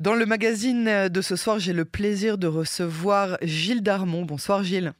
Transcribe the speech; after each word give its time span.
Dans 0.00 0.14
le 0.14 0.26
magazine 0.26 1.08
de 1.08 1.20
ce 1.22 1.36
soir, 1.36 1.60
j'ai 1.60 1.72
le 1.72 1.84
plaisir 1.84 2.36
de 2.36 2.48
recevoir 2.48 3.38
Gilles 3.42 3.82
Darmon. 3.82 4.24
Bonsoir 4.24 4.64
Gilles. 4.64 4.92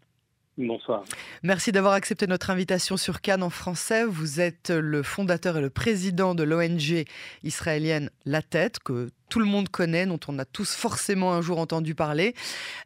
Bonsoir. 0.57 1.03
Merci 1.43 1.73
d'avoir 1.73 1.95
accepté 1.95 2.29
notre 2.29 2.51
invitation 2.51 2.97
sur 2.97 3.21
Cannes 3.21 3.43
en 3.43 3.51
français. 3.51 4.05
Vous 4.05 4.41
êtes 4.41 4.71
le 4.71 5.03
fondateur 5.03 5.57
et 5.57 5.61
le 5.61 5.71
président 5.71 6.37
de 6.37 6.45
l'ONG 6.45 7.05
israélienne 7.43 8.09
La 8.25 8.41
Tête, 8.41 8.79
que 8.79 9.11
tout 9.29 9.41
le 9.41 9.47
monde 9.47 9.69
connaît, 9.69 10.07
dont 10.07 10.21
on 10.29 10.39
a 10.39 10.45
tous 10.45 10.77
forcément 10.77 11.33
un 11.33 11.41
jour 11.41 11.59
entendu 11.59 11.97
parler. 11.97 12.37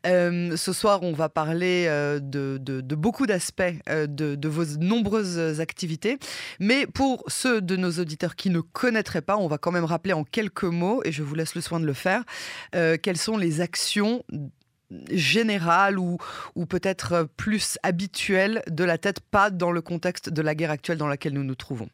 Euh, 0.06 0.56
ce 0.56 0.72
soir, 0.72 1.02
on 1.02 1.12
va 1.12 1.28
parler 1.28 1.84
euh, 1.88 2.20
de, 2.20 2.58
beaucoup 2.94 3.26
d'aspects 3.26 3.62
euh, 3.90 4.06
de, 4.06 4.34
de, 4.34 4.48
vos 4.48 4.64
nombreuses 4.78 5.60
activités. 5.60 6.16
Mais 6.58 6.86
pour 6.86 7.22
ceux 7.26 7.60
de 7.60 7.76
nos 7.76 7.90
auditeurs 7.90 8.34
qui 8.34 8.48
ne 8.48 8.60
connaîtraient 8.60 9.20
pas, 9.20 9.36
on 9.36 9.46
va 9.46 9.58
quand 9.58 9.72
même 9.72 9.84
rappeler 9.84 10.14
en 10.14 10.24
quelques 10.24 10.64
mots, 10.64 11.02
et 11.04 11.12
je 11.12 11.22
vous 11.22 11.34
laisse 11.34 11.54
le 11.54 11.60
soin 11.60 11.80
de 11.80 11.86
le 11.86 11.92
faire, 11.92 12.24
quelles 12.72 13.18
sont 13.18 13.36
les 13.36 13.60
actions 13.60 14.24
générale 15.10 15.98
ou, 15.98 16.18
peut-être 16.68 17.28
plus 17.36 17.78
habituelle 17.82 18.62
de 18.68 18.84
la 18.84 18.98
tête, 18.98 19.20
pas 19.20 19.50
dans 19.50 19.70
le 19.70 19.80
contexte 19.80 20.30
de 20.30 20.42
la 20.42 20.54
guerre 20.54 20.70
actuelle 20.70 20.98
dans 20.98 21.08
laquelle 21.08 21.34
nous 21.34 21.44
nous 21.44 21.54
trouvons 21.54 21.88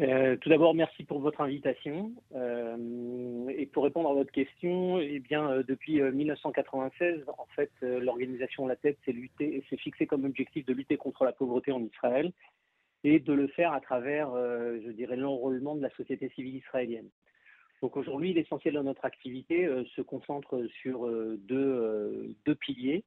euh, 0.00 0.36
tout 0.36 0.48
d'abord, 0.48 0.74
merci 0.74 1.02
pour 1.02 1.18
votre 1.18 1.40
invitation. 1.40 2.12
Euh, 2.36 3.48
et 3.48 3.66
pour 3.66 3.82
répondre 3.82 4.08
à 4.08 4.14
votre 4.14 4.30
question, 4.30 5.00
eh 5.00 5.18
bien, 5.18 5.50
euh, 5.50 5.62
depuis 5.66 6.00
1996, 6.00 7.24
en 7.26 7.46
fait, 7.56 7.70
l'organisation 7.80 8.68
La 8.68 8.76
Tête 8.76 8.98
s'est 9.04 9.76
fixée 9.76 10.06
comme 10.06 10.24
objectif 10.24 10.64
de 10.66 10.72
lutter 10.72 10.96
contre 10.96 11.24
la 11.24 11.32
pauvreté 11.32 11.72
en 11.72 11.82
Israël 11.82 12.32
et 13.02 13.18
de 13.18 13.32
le 13.32 13.48
faire 13.48 13.72
à 13.72 13.80
travers, 13.80 14.30
je 14.34 14.90
dirais, 14.90 15.16
l'enrôlement 15.16 15.74
de 15.74 15.82
la 15.82 15.90
société 15.90 16.28
civile 16.30 16.56
israélienne. 16.56 17.08
Donc 17.82 17.96
aujourd'hui, 17.96 18.32
l'essentiel 18.32 18.74
de 18.74 18.80
notre 18.80 19.04
activité 19.04 19.66
euh, 19.66 19.84
se 19.94 20.02
concentre 20.02 20.66
sur 20.82 21.06
euh, 21.06 21.40
euh, 21.50 22.34
deux, 22.44 22.54
piliers. 22.56 23.04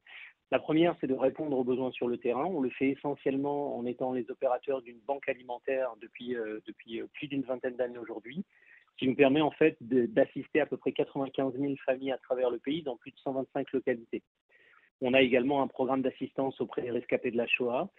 La 0.52 0.60
première, 0.60 0.96
c'est 1.00 1.08
de 1.08 1.14
répondre 1.14 1.58
aux 1.58 1.64
besoins 1.64 1.92
sur 1.92 2.08
le 2.08 2.18
terrain. 2.18 2.46
On 2.46 2.62
le 2.62 2.70
fait 2.70 2.90
essentiellement 2.90 3.78
en 3.78 3.86
étant 3.86 4.14
les 4.14 4.30
opérateurs 4.30 4.82
d'une 4.82 5.00
banque 5.00 5.28
alimentaire 5.30 5.94
depuis, 6.02 6.36
depuis 6.68 7.02
plus 7.14 7.28
d'une 7.28 7.44
vingtaine 7.44 7.78
d'années 7.78 7.98
aujourd'hui, 7.98 8.44
qui 8.98 9.08
nous 9.08 9.16
permet 9.16 9.40
en 9.40 9.52
fait 9.52 9.78
d'assister 9.80 10.60
à 10.60 10.66
peu 10.66 10.76
près 10.76 10.92
95 10.92 11.54
000 11.58 11.76
familles 11.86 12.12
à 12.12 12.18
travers 12.18 12.50
le 12.50 12.60
pays 12.60 12.84
dans 12.84 12.98
plus 12.98 13.12
de 13.12 13.18
125 13.20 13.72
localités. 13.72 14.24
On 15.00 15.14
a 15.14 15.22
également 15.22 15.62
un 15.64 15.68
programme 15.68 16.02
d'assistance 16.02 16.60
auprès 16.60 16.82
des 16.82 16.92
rescapés 16.92 17.32
de 17.32 17.38
la 17.38 17.48
Shoah 17.48 17.90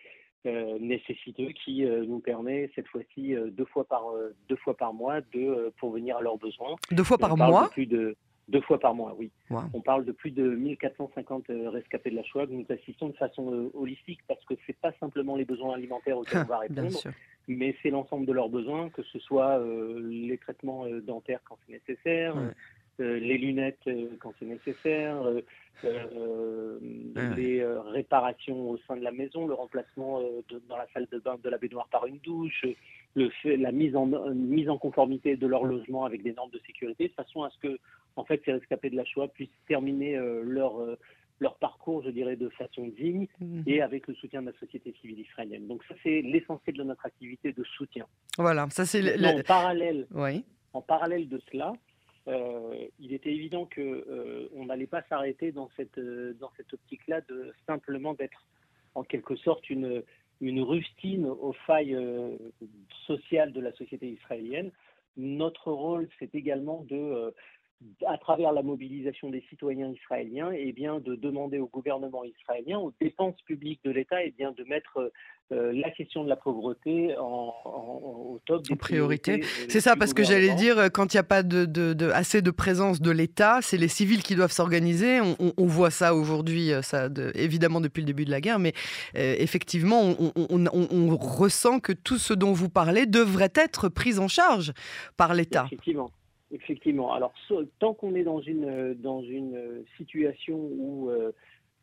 nécessiteux 0.44 1.50
qui 1.64 1.84
euh, 1.84 2.04
nous 2.06 2.20
permet 2.20 2.70
cette 2.74 2.88
fois-ci 2.88 3.34
euh, 3.34 3.50
deux 3.50 3.64
fois 3.64 3.84
par 3.84 4.04
deux 4.48 4.56
fois 4.56 4.76
par 4.76 4.92
mois 4.92 5.20
de 5.32 5.72
pourvenir 5.78 6.16
à 6.16 6.22
leurs 6.22 6.38
besoins. 6.38 6.76
Deux 6.90 7.04
fois 7.04 7.18
par 7.18 7.36
mois. 7.36 7.70
plus 7.70 7.86
de 7.86 8.16
deux 8.48 8.60
fois 8.60 8.78
par 8.78 8.94
mois, 8.94 9.14
oui. 9.16 9.30
On 9.72 9.80
parle 9.80 10.04
de 10.04 10.12
plus 10.12 10.32
de 10.32 10.42
1450 10.42 11.44
rescapés 11.68 12.10
de 12.10 12.16
la 12.16 12.24
Shoah 12.24 12.46
nous 12.46 12.66
assistons 12.68 13.08
de 13.08 13.16
façon 13.16 13.70
holistique 13.72 14.18
parce 14.26 14.44
que 14.44 14.54
c'est 14.66 14.76
pas 14.76 14.92
simplement 14.98 15.36
les 15.36 15.44
besoins 15.44 15.74
alimentaires 15.74 16.18
auxquels 16.18 16.42
on 16.42 16.50
va 16.50 16.58
répondre, 16.68 16.98
mais 17.46 17.76
c'est 17.82 17.90
l'ensemble 17.90 18.26
de 18.26 18.32
leurs 18.32 18.48
besoins, 18.48 18.90
que 18.90 19.02
ce 19.04 19.18
soit 19.20 19.62
les 20.04 20.38
traitements 20.38 20.86
dentaires 21.06 21.40
quand 21.44 21.56
c'est 21.64 21.72
nécessaire, 21.72 22.36
euh, 22.36 22.50
les 22.98 23.38
lunettes 23.38 23.86
euh, 23.86 24.08
quand 24.20 24.32
c'est 24.38 24.46
nécessaire, 24.46 25.22
euh, 25.84 26.78
les 27.36 27.64
réparations 27.64 28.70
au 28.70 28.78
sein 28.86 28.96
de 28.96 29.02
la 29.02 29.10
maison, 29.12 29.46
le 29.46 29.54
remplacement 29.54 30.20
dans 30.68 30.76
la 30.76 30.86
salle 30.94 31.08
de 31.10 31.18
bain 31.18 31.36
de 31.42 31.48
la 31.48 31.58
baignoire 31.58 31.88
par 31.88 32.06
une 32.06 32.18
douche, 32.18 32.64
le 33.14 33.30
fait, 33.42 33.56
la 33.56 33.72
mise 33.72 33.96
en, 33.96 34.06
mise 34.06 34.68
en 34.68 34.78
conformité 34.78 35.36
de 35.36 35.46
leur 35.46 35.64
logement 35.64 36.04
avec 36.04 36.22
des 36.22 36.32
normes 36.34 36.50
de 36.50 36.60
sécurité, 36.66 37.08
de 37.08 37.12
façon 37.14 37.42
à 37.42 37.50
ce 37.50 37.58
que 37.58 37.78
en 38.14 38.24
fait, 38.24 38.42
ces 38.44 38.52
rescapés 38.52 38.90
de 38.90 38.96
la 38.96 39.06
Shoah 39.06 39.28
puissent 39.28 39.48
terminer 39.66 40.18
leur, 40.44 40.74
leur 41.42 41.56
parcours, 41.56 42.02
je 42.02 42.10
dirais, 42.10 42.36
de 42.36 42.48
façon 42.50 42.86
digne 42.86 43.26
mhm. 43.40 43.64
et 43.66 43.82
avec 43.82 44.06
le 44.06 44.14
soutien 44.14 44.40
de 44.40 44.46
la 44.46 44.58
société 44.58 44.94
civile 45.00 45.20
israélienne. 45.20 45.66
Donc 45.66 45.82
ça, 45.84 45.94
c'est 46.02 46.22
l'essentiel 46.22 46.76
de 46.76 46.84
notre 46.84 47.04
activité 47.04 47.52
de 47.52 47.64
soutien. 47.76 48.06
Voilà, 48.38 48.66
ça 48.70 48.86
c'est... 48.86 49.02
Le... 49.02 49.26
En, 49.26 49.42
parallèle, 49.42 50.06
oui. 50.12 50.44
en 50.72 50.80
parallèle 50.80 51.28
de 51.28 51.40
cela, 51.50 51.72
euh, 52.28 52.86
il 53.00 53.12
était 53.12 53.32
évident 53.32 53.68
qu'on 53.74 53.80
euh, 53.80 54.64
n'allait 54.64 54.86
pas 54.86 55.02
s'arrêter 55.08 55.50
dans 55.50 55.68
cette, 55.76 55.98
euh, 55.98 56.34
dans 56.34 56.50
cette 56.56 56.72
optique-là 56.72 57.20
de 57.22 57.52
simplement 57.66 58.14
d'être 58.14 58.46
en 58.94 59.02
quelque 59.02 59.36
sorte 59.36 59.70
une 59.70 60.04
rustine 60.42 61.26
aux 61.26 61.54
failles 61.66 61.96
sociales 63.06 63.52
de 63.52 63.60
la 63.60 63.72
société 63.72 64.08
israélienne. 64.10 64.70
Notre 65.16 65.72
rôle, 65.72 66.08
c'est 66.18 66.34
également 66.34 66.84
de 66.88 67.32
à 68.06 68.18
travers 68.18 68.52
la 68.52 68.62
mobilisation 68.62 69.30
des 69.30 69.42
citoyens 69.48 69.90
israéliens, 69.90 70.52
et 70.52 70.66
eh 70.68 70.72
bien, 70.72 71.00
de 71.00 71.14
demander 71.14 71.58
au 71.58 71.66
gouvernement 71.66 72.24
israélien, 72.24 72.78
aux 72.78 72.92
dépenses 73.00 73.40
publiques 73.42 73.80
de 73.84 73.90
l'État, 73.90 74.22
et 74.22 74.28
eh 74.28 74.34
bien, 74.36 74.52
de 74.52 74.64
mettre 74.64 75.12
euh, 75.52 75.72
la 75.74 75.90
question 75.90 76.24
de 76.24 76.28
la 76.28 76.36
pauvreté 76.36 77.14
en, 77.18 77.52
au 77.64 78.40
top 78.46 78.66
des 78.66 78.76
priorités. 78.76 79.42
Euh, 79.42 79.66
c'est 79.68 79.80
ça, 79.80 79.96
parce 79.96 80.14
que 80.14 80.22
j'allais 80.22 80.54
dire, 80.54 80.78
euh, 80.78 80.88
quand 80.88 81.12
il 81.12 81.16
n'y 81.16 81.20
a 81.20 81.24
pas 81.24 81.42
de, 81.42 81.64
de, 81.64 82.10
assez 82.10 82.42
de 82.42 82.50
présence 82.50 83.00
de 83.00 83.10
l'État, 83.10 83.58
c'est 83.60 83.76
les 83.76 83.88
civils 83.88 84.22
qui 84.22 84.34
doivent 84.34 84.52
s'organiser. 84.52 85.20
On, 85.20 85.66
voit 85.66 85.90
ça 85.90 86.14
aujourd'hui, 86.14 86.70
ça, 86.82 87.08
évidemment 87.34 87.80
depuis 87.80 88.00
le 88.00 88.06
début 88.06 88.24
de 88.24 88.30
la 88.30 88.40
guerre, 88.40 88.58
mais 88.58 88.72
effectivement, 89.14 90.14
on, 90.18 90.32
on, 90.48 91.16
ressent 91.16 91.80
que 91.80 91.92
tout 91.92 92.18
ce 92.18 92.34
dont 92.34 92.52
vous 92.52 92.68
parlez 92.68 93.06
devrait 93.06 93.52
être 93.54 93.88
pris 93.88 94.18
en 94.18 94.28
charge 94.28 94.72
par 95.16 95.34
l'État. 95.34 95.64
Effectivement. 95.66 96.10
Effectivement. 96.52 97.14
Alors, 97.14 97.32
tant 97.78 97.94
qu'on 97.94 98.14
est 98.14 98.24
dans 98.24 98.40
une, 98.40 98.94
dans 98.94 99.22
une 99.22 99.84
situation 99.96 100.58
où, 100.58 101.10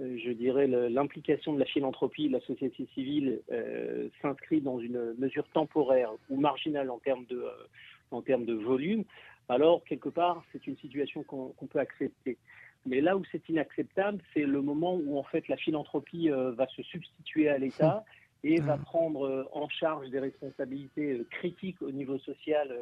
euh, 0.02 0.18
je 0.18 0.32
dirais, 0.32 0.68
l'implication 0.68 1.54
de 1.54 1.60
la 1.60 1.66
philanthropie, 1.66 2.28
de 2.28 2.34
la 2.34 2.42
société 2.42 2.88
civile 2.94 3.42
euh, 3.52 4.10
s'inscrit 4.22 4.62
dans 4.62 4.80
une 4.80 5.16
mesure 5.18 5.48
temporaire 5.54 6.12
ou 6.30 6.40
marginale 6.40 6.90
en 6.92 7.00
termes 7.00 7.26
de, 7.26 7.38
euh, 7.38 7.52
en 8.12 8.22
termes 8.22 8.46
de 8.46 8.54
volume, 8.54 9.04
alors, 9.52 9.84
quelque 9.84 10.10
part, 10.10 10.44
c'est 10.52 10.68
une 10.68 10.78
situation 10.78 11.24
qu'on 11.24 11.68
peut 11.68 11.80
accepter. 11.80 12.38
Mais 12.86 13.02
là 13.02 13.18
où 13.18 13.24
c'est 13.32 13.50
inacceptable, 13.50 14.22
c'est 14.32 14.46
le 14.46 14.62
moment 14.62 14.94
où, 14.94 15.18
en 15.18 15.24
fait, 15.24 15.48
la 15.48 15.58
philanthropie 15.58 16.30
va 16.30 16.68
se 16.68 16.84
substituer 16.84 17.50
à 17.50 17.58
l'État 17.58 18.06
et 18.44 18.60
va 18.62 18.78
prendre 18.78 19.50
en 19.52 19.68
charge 19.68 20.10
des 20.10 20.20
responsabilités 20.20 21.22
critiques 21.30 21.82
au 21.82 21.92
niveau 21.92 22.18
social 22.20 22.74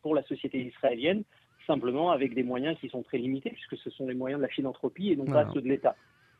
pour 0.00 0.14
la 0.14 0.22
société 0.22 0.58
israélienne, 0.58 1.22
simplement 1.66 2.10
avec 2.10 2.34
des 2.34 2.42
moyens 2.42 2.78
qui 2.78 2.88
sont 2.88 3.02
très 3.02 3.18
limités, 3.18 3.50
puisque 3.50 3.76
ce 3.76 3.90
sont 3.90 4.06
les 4.06 4.14
moyens 4.14 4.40
de 4.40 4.46
la 4.46 4.52
philanthropie 4.52 5.10
et 5.10 5.16
non 5.16 5.26
pas 5.26 5.50
ceux 5.52 5.60
de 5.60 5.68
l'État. 5.68 5.96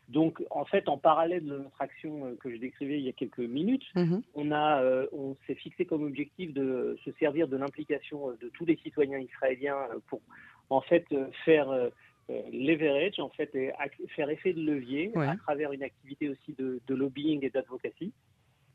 Donc, 0.09 0.43
en 0.49 0.65
fait, 0.65 0.89
en 0.89 0.97
parallèle 0.97 1.45
de 1.45 1.57
notre 1.57 1.81
action 1.81 2.25
euh, 2.25 2.35
que 2.35 2.51
je 2.51 2.57
décrivais 2.57 2.99
il 2.99 3.05
y 3.05 3.09
a 3.09 3.13
quelques 3.13 3.39
minutes, 3.39 3.85
mhm. 3.95 4.21
on, 4.35 4.51
a, 4.51 4.81
euh, 4.81 5.07
on 5.13 5.35
s'est 5.47 5.55
fixé 5.55 5.85
comme 5.85 6.03
objectif 6.03 6.53
de 6.53 6.97
se 7.05 7.11
servir 7.19 7.47
de 7.47 7.55
l'implication 7.55 8.29
euh, 8.29 8.37
de 8.41 8.49
tous 8.49 8.65
les 8.65 8.75
citoyens 8.77 9.19
israéliens 9.19 9.87
pour, 10.07 10.21
en 10.69 10.81
fait, 10.81 11.05
faire 11.45 11.67
leverage, 12.51 13.19
en 13.19 13.29
fait, 13.29 13.53
et 13.55 13.71
faire 14.15 14.29
effet 14.29 14.53
de 14.53 14.61
levier 14.61 15.11
à 15.15 15.35
travers 15.37 15.71
une 15.71 15.83
activité 15.83 16.29
aussi 16.29 16.53
de, 16.57 16.79
de 16.87 16.95
lobbying 16.95 17.43
et 17.45 17.49
d'advocacy 17.49 18.11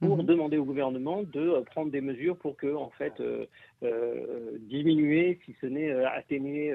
pour 0.01 0.19
mhm. 0.19 0.27
demander 0.27 0.59
au 0.59 0.65
gouvernement 0.65 1.23
de 1.23 1.41
euh, 1.41 1.63
prendre 1.63 1.91
des 1.91 2.01
mesures 2.01 2.37
pour 2.37 2.57
que, 2.57 2.75
en 2.75 2.91
fait, 2.91 3.15
euh, 3.21 3.47
euh, 3.83 4.59
diminuer, 4.61 5.41
si 5.45 5.55
ce 5.61 5.67
n'est 5.67 5.91
atténuer 6.05 6.75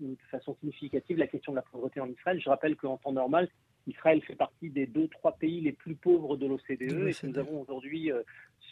de 0.00 0.16
façon 0.30 0.56
significative 0.60 1.18
la 1.18 1.26
question 1.26 1.52
de 1.52 1.56
la 1.56 1.62
pauvreté 1.62 2.00
en 2.00 2.08
Israël. 2.08 2.40
Je 2.40 2.48
rappelle 2.48 2.76
qu'en 2.76 2.96
temps 2.96 3.12
normal, 3.12 3.48
Israël 3.86 4.22
fait 4.22 4.34
partie 4.34 4.70
des 4.70 4.86
deux, 4.86 5.08
trois 5.08 5.32
pays 5.32 5.60
les 5.60 5.72
plus 5.72 5.94
pauvres 5.94 6.36
de 6.36 6.46
l'OCDE 6.46 6.92
e 6.92 7.08
et 7.08 7.12
que 7.12 7.26
nous 7.26 7.38
avons 7.38 7.60
aujourd'hui, 7.60 8.10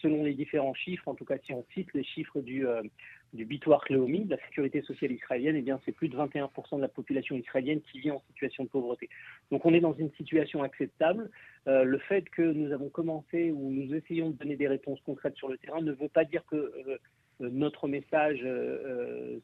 selon 0.01 0.25
les 0.25 0.35
différents 0.35 0.75
chiffres, 0.75 1.07
en 1.07 1.15
tout 1.15 1.27
cas 1.27 1.37
si 1.45 1.53
on 1.53 1.65
cite 1.75 1.93
les 1.93 2.05
chiffres 2.05 2.41
du, 2.41 2.65
du 3.33 3.47
Bitoire 3.47 3.83
Cléomi, 3.85 4.25
de 4.25 4.31
la 4.31 4.43
sécurité 4.45 4.83
sociale 4.83 5.13
israélienne, 5.13 5.57
eh 5.57 5.63
bien 5.63 5.81
c'est 5.85 5.93
plus 5.93 6.09
de 6.09 6.17
21% 6.17 6.77
de 6.77 6.83
la 6.83 6.89
population 6.89 7.35
israélienne 7.37 7.81
qui 7.81 8.01
vit 8.01 8.11
en 8.11 8.23
situation 8.29 8.65
de 8.65 8.69
pauvreté. 8.69 9.09
Donc 9.51 9.65
on 9.65 9.73
est 9.73 9.81
dans 9.81 9.95
une 9.95 10.13
situation 10.13 10.63
acceptable. 10.63 11.31
Euh, 11.67 11.85
le 11.85 11.99
fait 11.99 12.29
que 12.29 12.43
nous 12.43 12.73
avons 12.73 12.91
commencé 12.91 13.51
ou 13.51 13.71
nous 13.71 13.95
essayons 13.95 14.31
de 14.31 14.37
donner 14.37 14.57
des 14.57 14.69
réponses 14.69 15.01
concrètes 15.07 15.37
sur 15.37 15.49
le 15.49 15.57
terrain 15.57 15.81
ne 15.81 15.93
veut 15.93 16.09
pas 16.09 16.25
dire 16.25 16.45
que 16.47 16.57
euh, 16.57 16.99
euh, 17.41 17.49
notre 17.51 17.89
message, 17.89 18.47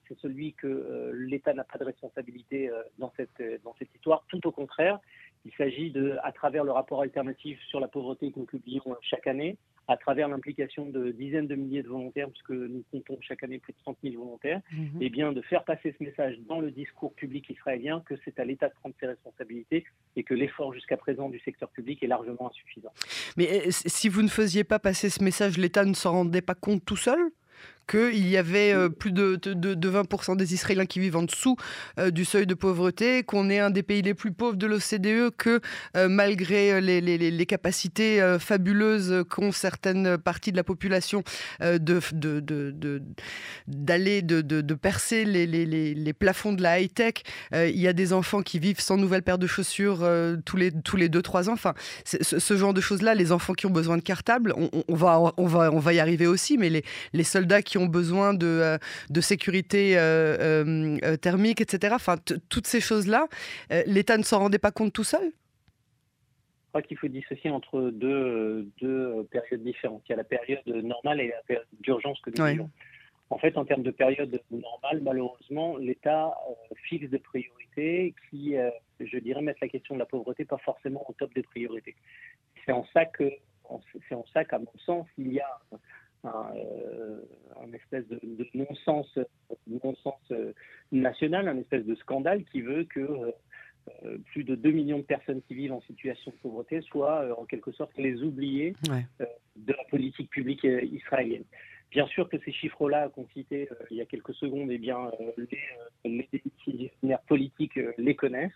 c'est 0.07 0.19
celui 0.19 0.53
que 0.53 1.11
l'État 1.15 1.55
n'a 1.55 1.65
pas 1.65 1.79
de 1.79 1.85
responsabilité 1.85 2.71
dans, 2.99 3.13
cette, 3.17 3.43
dans 3.65 3.75
cette 3.79 3.93
histoire. 3.95 4.25
Tout 4.29 4.47
au 4.47 4.53
contraire, 4.53 5.01
il 5.45 5.53
s'agit 5.55 5.91
de, 5.91 6.17
à 6.23 6.31
travers 6.31 6.63
le 6.63 6.71
rapport 6.71 7.01
alternatif 7.01 7.59
sur 7.65 7.81
la 7.81 7.89
pauvreté 7.89 8.31
que 8.31 8.39
nous 8.39 8.45
publions 8.47 8.83
chaque 9.01 9.27
année, 9.27 9.57
à 9.89 9.97
travers 9.97 10.29
l'implication 10.29 10.87
de 10.87 11.11
dizaines 11.11 11.47
de 11.47 11.55
milliers 11.55 11.83
de 11.83 11.89
volontaires, 11.89 12.29
puisque 12.29 12.51
nous 12.51 12.85
comptons 12.93 13.19
chaque 13.23 13.43
année 13.43 13.59
plus 13.59 13.73
de 13.73 13.79
30 13.79 13.97
000 14.05 14.23
volontaires, 14.23 14.61
mhm. 14.71 15.01
et 15.01 15.07
eh 15.07 15.11
bien 15.11 15.33
de 15.33 15.41
faire 15.41 15.65
passer 15.65 15.95
ce 15.99 16.05
message 16.05 16.39
dans 16.47 16.61
le 16.61 16.71
discours 16.71 17.15
public 17.15 17.49
israélien 17.49 18.03
que 18.07 18.15
c'est 18.25 18.39
à 18.39 18.45
l'État 18.45 18.69
de 18.69 18.75
prendre 18.75 18.95
ses 19.01 19.07
responsabilités 19.07 19.87
et 20.15 20.23
que 20.23 20.35
l'effort 20.35 20.75
jusqu'à 20.75 20.99
présent 20.99 21.31
du 21.31 21.41
secteur 21.41 21.71
public 21.71 22.03
est 22.03 22.07
largement 22.07 22.49
insuffisant. 22.49 22.93
Mais 23.37 23.49
eh, 23.65 23.71
si 23.71 24.09
vous 24.09 24.23
ne 24.23 24.29
faisiez 24.29 24.63
pas 24.63 24.79
passer 24.79 25.09
ce 25.09 25.25
message, 25.25 25.57
l'État 25.57 25.85
ne 25.85 25.95
s'en 25.95 26.13
rendait 26.13 26.43
pas 26.43 26.55
compte 26.55 26.85
tout 26.85 26.97
seul? 26.97 27.19
Qu'il 27.89 28.29
y 28.29 28.37
avait 28.37 28.75
plus 28.91 29.13
de, 29.13 29.37
de, 29.37 29.91
20% 29.91 30.37
des 30.37 30.55
Israéliens 30.55 30.87
qui 30.87 31.01
vivent 31.01 31.17
en 31.17 31.23
dessous 31.23 31.57
du 32.11 32.25
seuil 32.25 32.47
de 32.47 32.55
pauvreté, 32.55 33.23
qu'on 33.23 33.51
est 33.51 33.59
un 33.59 33.71
des 33.71 33.83
pays 33.83 34.03
les 34.03 34.15
plus 34.15 34.33
pauvres 34.33 34.57
de 34.57 34.67
l'OCDE, 34.67 35.35
que 35.37 35.61
malgré 35.95 36.81
les, 36.81 37.01
les, 37.01 37.19
les 37.19 37.47
capacités 37.47 38.37
fabuleuses 38.39 39.25
qu'ont 39.29 39.53
certaines 39.53 40.19
parties 40.19 40.53
de 40.53 40.57
la 40.57 40.65
population 40.65 41.23
de, 41.61 42.01
d'aller, 43.67 44.23
de, 44.23 44.41
de, 44.41 44.75
percer 44.75 45.25
les, 45.25 45.47
les, 45.47 46.13
plafonds 46.13 46.53
de 46.53 46.63
la 46.63 46.81
high-tech, 46.81 47.15
il 47.53 47.79
y 47.79 47.89
a 47.89 47.93
des 47.93 48.13
enfants 48.13 48.43
qui 48.43 48.59
vivent 48.59 48.81
sans 48.81 48.97
nouvelle 48.97 49.23
paire 49.23 49.39
de 49.39 49.47
chaussures 49.47 50.07
tous 50.45 50.57
les 50.57 50.69
tous 50.83 50.97
les 50.97 51.09
2-3 51.09 51.49
ans. 51.49 51.53
Enfin, 51.53 51.75
ce, 52.05 52.57
genre 52.57 52.75
de 52.75 52.81
choses-là, 52.81 53.15
les 53.15 53.33
enfants 53.33 53.55
qui 53.55 53.67
ont 53.67 53.71
besoin 53.71 53.97
de 53.97 54.03
cartables, 54.03 54.55
on, 54.57 54.95
va, 54.95 55.21
on, 55.37 55.47
va, 55.47 55.73
on 55.73 55.79
va 55.79 55.93
y 55.93 56.01
arriver 56.01 56.27
aussi, 56.27 56.59
mais 56.59 56.71
les, 56.71 56.85
les 57.13 57.25
soldats 57.25 57.63
qui 57.63 57.78
ont 57.79 57.87
besoin 57.87 58.35
de, 58.35 58.47
euh, 58.47 58.79
de 59.11 59.21
sécurité 59.21 59.99
euh, 59.99 60.99
euh, 61.03 61.17
thermique, 61.17 61.61
etc., 61.61 61.95
enfin, 61.95 62.17
toutes 62.49 62.67
ces 62.67 62.81
choses-là, 62.81 63.27
l'État 63.87 64.17
ne 64.19 64.23
s'en 64.23 64.41
rendait 64.41 64.59
pas 64.59 64.71
compte 64.71 64.93
tout 64.93 65.05
seul? 65.05 65.23
Je 65.25 66.71
crois 66.71 66.83
qu'il 66.83 66.99
faut 66.99 67.09
dissocier 67.09 67.51
entre 67.51 67.91
deux, 67.91 68.69
deux, 68.81 69.27
périodes 69.31 69.63
différentes. 69.63 70.03
Il 70.09 70.11
y 70.11 70.13
a 70.13 70.17
la 70.17 70.25
période 70.25 70.67
normale 70.67 71.21
et 71.21 71.29
la 71.29 71.43
période 71.47 71.67
d'urgence 71.81 72.21
que 72.21 72.31
nous 72.37 72.45
vivons. 72.45 72.71
En 73.31 73.39
fait, 73.39 73.57
en 73.57 73.65
termes 73.65 73.83
de 73.83 73.91
période 73.91 74.41
normale, 74.51 75.01
malheureusement, 75.03 75.77
l'État 75.77 76.31
fixe 76.89 77.09
des 77.11 77.19
priorités 77.19 78.15
qui, 78.31 78.55
je 79.01 79.19
dirais, 79.19 79.41
mettent 79.41 79.61
la 79.61 79.69
question 79.69 79.95
de 79.95 80.01
la 80.01 80.07
pauvreté 80.07 80.45
pas 80.45 80.59
forcément 80.59 81.05
au 81.09 81.15
top 81.15 81.33
des 81.35 81.43
priorités. 81.43 81.95
C'est 82.65 82.73
en 82.73 82.87
ça 82.93 83.07
que, 83.07 83.31
c'est 84.09 84.15
en 84.15 84.25
ça 84.33 84.45
qu'à 84.45 84.59
mon 84.59 84.73
sens, 84.85 85.07
il 85.17 85.33
y 85.33 85.41
a 85.41 85.59
un, 86.25 86.53
euh, 86.57 87.21
espèce 87.93 88.09
de, 88.09 88.47
non-sens, 88.55 89.19
non-sens 89.67 90.21
euh, 90.31 90.53
national, 90.93 91.49
un 91.49 91.59
espèce 91.59 91.85
de 91.85 91.95
scandale 91.97 92.45
qui 92.45 92.61
veut 92.61 92.85
que 92.85 93.01
euh, 93.01 94.19
plus 94.27 94.45
de 94.45 94.55
2 94.55 94.71
millions 94.71 94.99
de 94.99 95.05
personnes 95.05 95.41
qui 95.43 95.55
vivent 95.55 95.73
en 95.73 95.81
situation 95.83 96.31
de 96.31 96.37
pauvreté 96.37 96.81
soient 96.83 97.39
en 97.39 97.45
quelque 97.47 97.73
sorte 97.73 97.97
les 97.97 98.23
oubliés 98.23 98.75
de 98.85 99.73
la 99.73 99.85
politique 99.91 100.31
publique 100.31 100.65
israélienne. 100.65 101.45
Bien 101.91 102.07
sûr 102.07 102.29
que 102.29 102.37
ces 102.45 102.53
chiffres-là 102.53 103.09
qu'on 103.09 103.27
citait 103.29 103.67
il 103.91 103.97
y 103.97 104.03
a 104.03 104.05
quelques 104.05 104.35
secondes, 104.35 104.71
eh 104.71 104.77
bien, 104.77 105.11
les, 106.05 106.29
décisionnaires 106.31 107.23
politiques 107.27 107.79
les 107.97 108.15
connaissent. 108.15 108.53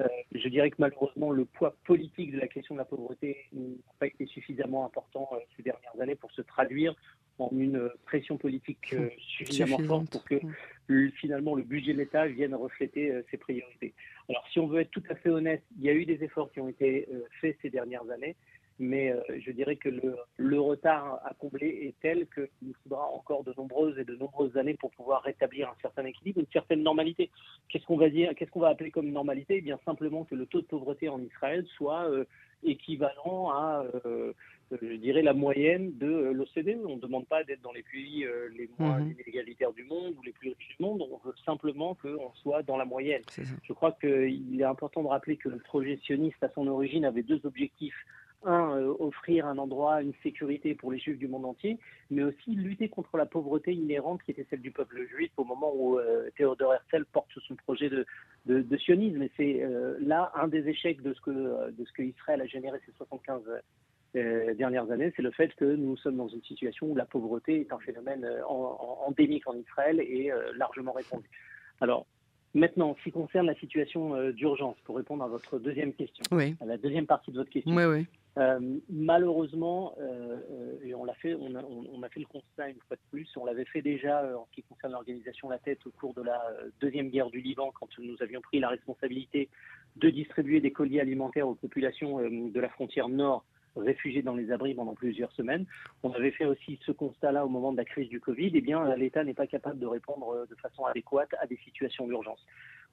Euh, 0.00 0.08
je 0.32 0.48
dirais 0.48 0.70
que 0.70 0.76
malheureusement, 0.78 1.30
le 1.30 1.44
poids 1.44 1.74
politique 1.84 2.32
de 2.32 2.38
la 2.38 2.48
question 2.48 2.74
de 2.74 2.78
la 2.78 2.84
pauvreté 2.84 3.48
n'a 3.52 3.92
pas 3.98 4.06
été 4.06 4.26
suffisamment 4.26 4.86
important 4.86 5.28
euh, 5.32 5.36
ces 5.56 5.62
dernières 5.62 6.00
années 6.00 6.14
pour 6.14 6.30
se 6.32 6.42
traduire 6.42 6.94
en 7.40 7.50
une 7.52 7.90
pression 8.04 8.36
politique 8.36 8.92
euh, 8.92 9.08
suffisamment 9.18 9.78
forte 9.78 10.10
pour 10.10 10.24
que 10.24 10.36
finalement 11.16 11.54
le 11.54 11.62
budget 11.62 11.92
de 11.92 11.98
l'État 11.98 12.26
vienne 12.26 12.54
refléter 12.54 13.12
ses 13.30 13.36
priorités. 13.36 13.94
Alors 14.28 14.44
si 14.52 14.58
on 14.58 14.66
veut 14.66 14.80
être 14.80 14.90
tout 14.90 15.02
à 15.08 15.14
fait 15.14 15.30
honnête, 15.30 15.62
il 15.78 15.84
y 15.84 15.88
a 15.88 15.92
eu 15.92 16.04
des 16.04 16.24
efforts 16.24 16.50
qui 16.50 16.60
ont 16.60 16.68
été 16.68 17.06
faits 17.40 17.56
ces 17.62 17.70
dernières 17.70 18.10
années, 18.10 18.34
mais 18.80 19.12
euh, 19.12 19.20
je 19.38 19.52
dirais 19.52 19.76
que 19.76 19.90
le, 20.38 20.60
retard 20.60 21.20
à 21.24 21.34
combler 21.34 21.68
est 21.68 21.94
tel 22.00 22.26
qu'il 22.34 22.48
nous 22.62 22.74
faudra 22.82 23.06
encore 23.10 23.44
de 23.44 23.52
nombreuses 23.56 23.98
et 23.98 24.04
de 24.04 24.16
nombreuses 24.16 24.56
années 24.56 24.74
pour 24.74 24.90
pouvoir 24.92 25.22
rétablir 25.22 25.68
un 25.68 25.76
certain 25.82 26.04
équilibre, 26.06 26.40
une 26.40 26.46
certaine 26.52 26.82
normalité. 26.82 27.30
Qu'est-ce 27.68 27.84
qu'on 27.84 27.98
va 27.98 28.08
dire, 28.08 28.34
qu'est-ce 28.34 28.50
qu'on 28.50 28.60
va 28.60 28.68
appeler 28.68 28.90
comme 28.90 29.10
normalité? 29.10 29.58
Eh 29.58 29.60
bien 29.60 29.78
simplement 29.84 30.24
que 30.24 30.34
le 30.34 30.46
taux 30.46 30.62
de 30.62 30.66
pauvreté 30.66 31.10
en 31.10 31.20
Israël 31.20 31.66
soit 31.76 32.10
euh, 32.10 32.24
équivalent 32.64 33.50
à, 33.50 33.84
euh, 34.06 34.32
je 34.80 34.94
dirais, 34.96 35.22
la 35.22 35.32
moyenne 35.32 35.96
de 35.98 36.32
l'OCDE. 36.32 36.80
On 36.86 36.96
ne 36.96 37.00
demande 37.00 37.26
pas 37.26 37.44
d'être 37.44 37.62
dans 37.62 37.72
les 37.72 37.82
pays 37.82 38.26
les 38.56 38.68
moins 38.78 39.00
mhm. 39.00 39.12
inégalitaires 39.12 39.72
du 39.72 39.84
monde 39.84 40.14
ou 40.18 40.22
les 40.22 40.32
plus 40.32 40.50
riches 40.50 40.76
du 40.76 40.82
monde. 40.82 41.02
On 41.10 41.18
veut 41.26 41.34
simplement 41.44 41.94
qu'on 41.96 42.32
soit 42.34 42.62
dans 42.62 42.76
la 42.76 42.84
moyenne. 42.84 43.22
Je 43.62 43.72
crois 43.72 43.92
qu'il 44.00 44.60
est 44.60 44.64
important 44.64 45.02
de 45.02 45.08
rappeler 45.08 45.36
que 45.36 45.48
le 45.48 45.58
projet 45.58 45.98
sioniste, 46.04 46.42
à 46.42 46.48
son 46.50 46.66
origine, 46.66 47.04
avait 47.04 47.22
deux 47.22 47.40
objectifs 47.44 48.06
un, 48.44 48.76
euh, 48.76 48.94
offrir 48.98 49.46
un 49.46 49.58
endroit, 49.58 50.02
une 50.02 50.14
sécurité 50.22 50.74
pour 50.74 50.90
les 50.92 50.98
juifs 50.98 51.18
du 51.18 51.28
monde 51.28 51.44
entier, 51.44 51.78
mais 52.10 52.22
aussi 52.22 52.54
lutter 52.54 52.88
contre 52.88 53.16
la 53.16 53.26
pauvreté 53.26 53.72
inhérente 53.72 54.22
qui 54.22 54.30
était 54.30 54.46
celle 54.48 54.60
du 54.60 54.70
peuple 54.70 55.06
juif 55.08 55.30
au 55.36 55.44
moment 55.44 55.72
où 55.74 55.98
euh, 55.98 56.30
Théodore 56.36 56.74
Herzl 56.74 57.04
porte 57.12 57.30
son 57.46 57.56
projet 57.56 57.90
de, 57.90 58.06
de, 58.46 58.76
sionisme. 58.78 59.22
Et 59.22 59.30
c'est 59.36 59.62
euh, 59.62 59.98
là 60.00 60.32
un 60.34 60.48
des 60.48 60.68
échecs 60.68 61.02
de 61.02 61.12
ce 61.12 61.20
que, 61.20 61.70
de 61.70 61.84
ce 61.84 61.92
que 61.92 62.02
Israël 62.02 62.40
a 62.40 62.46
généré 62.46 62.78
ces 62.86 62.92
75 62.92 63.42
dernières 64.14 64.90
années, 64.90 65.12
c'est 65.14 65.22
le 65.22 65.30
fait 65.30 65.54
que 65.54 65.64
nous 65.64 65.96
sommes 65.96 66.16
dans 66.16 66.28
une 66.28 66.42
situation 66.42 66.86
où 66.88 66.96
la 66.96 67.04
pauvreté 67.04 67.60
est 67.60 67.72
un 67.72 67.78
phénomène 67.78 68.28
endémique 68.46 69.46
en 69.46 69.54
Israël 69.54 70.00
et 70.00 70.30
largement 70.56 70.92
répandu. 70.92 71.28
Alors, 71.80 72.06
Maintenant, 72.52 72.90
en 72.90 72.96
ce 72.96 73.04
qui 73.04 73.12
concerne 73.12 73.46
la 73.46 73.54
situation 73.54 74.32
d'urgence, 74.32 74.76
pour 74.84 74.96
répondre 74.96 75.22
à 75.22 75.28
votre 75.28 75.60
deuxième 75.60 75.92
question, 75.92 76.24
à 76.60 76.64
la 76.64 76.78
deuxième 76.78 77.06
partie 77.06 77.30
de 77.30 77.36
votre 77.36 77.50
question, 77.50 77.76
oui, 77.76 77.84
oui. 77.84 78.06
Euh, 78.38 78.78
malheureusement, 78.88 79.94
euh, 79.98 80.36
euh, 80.50 80.84
et 80.84 80.94
on 80.94 81.04
l'a 81.04 81.14
fait, 81.14 81.34
on 81.34 81.54
a, 81.56 81.62
on 81.62 82.02
a, 82.02 82.08
fait 82.08 82.20
le 82.20 82.26
constat 82.26 82.68
une 82.68 82.78
fois 82.86 82.96
de 82.96 83.02
plus, 83.10 83.28
on 83.36 83.44
l'avait 83.44 83.64
fait 83.64 83.82
déjà 83.82 84.22
en 84.36 84.46
ce 84.46 84.54
qui 84.54 84.62
concerne 84.62 84.92
l'organisation 84.92 85.48
La 85.48 85.58
Tête 85.58 85.84
au 85.86 85.90
cours 85.90 86.14
de 86.14 86.22
la 86.22 86.40
deuxième 86.80 87.10
guerre 87.10 87.28
du 87.30 87.40
Liban, 87.40 87.72
quand 87.74 87.88
nous 87.98 88.16
avions 88.20 88.40
pris 88.40 88.60
la 88.60 88.68
responsabilité 88.68 89.48
de 89.96 90.10
distribuer 90.10 90.60
des 90.60 90.70
colis 90.70 91.00
alimentaires 91.00 91.48
aux 91.48 91.56
populations 91.56 92.20
de 92.20 92.60
la 92.60 92.68
frontière 92.68 93.08
nord 93.08 93.44
réfugiées 93.76 94.22
dans 94.22 94.34
les 94.34 94.50
abris 94.52 94.74
pendant 94.74 94.94
plusieurs 94.94 95.32
semaines. 95.32 95.66
On 96.02 96.12
avait 96.12 96.30
fait 96.30 96.46
aussi 96.46 96.78
ce 96.84 96.92
constat-là 96.92 97.44
au 97.44 97.48
moment 97.48 97.72
de 97.72 97.76
la 97.76 97.84
crise 97.84 98.08
du 98.08 98.20
Covid. 98.20 98.50
Eh 98.54 98.60
bien, 98.60 98.94
l'État 98.96 99.24
n'est 99.24 99.34
pas 99.34 99.46
capable 99.46 99.78
de 99.78 99.86
répondre 99.86 100.46
de 100.48 100.54
façon 100.56 100.84
adéquate 100.84 101.34
à 101.40 101.46
des 101.46 101.58
situations 101.64 102.06
d'urgence 102.06 102.44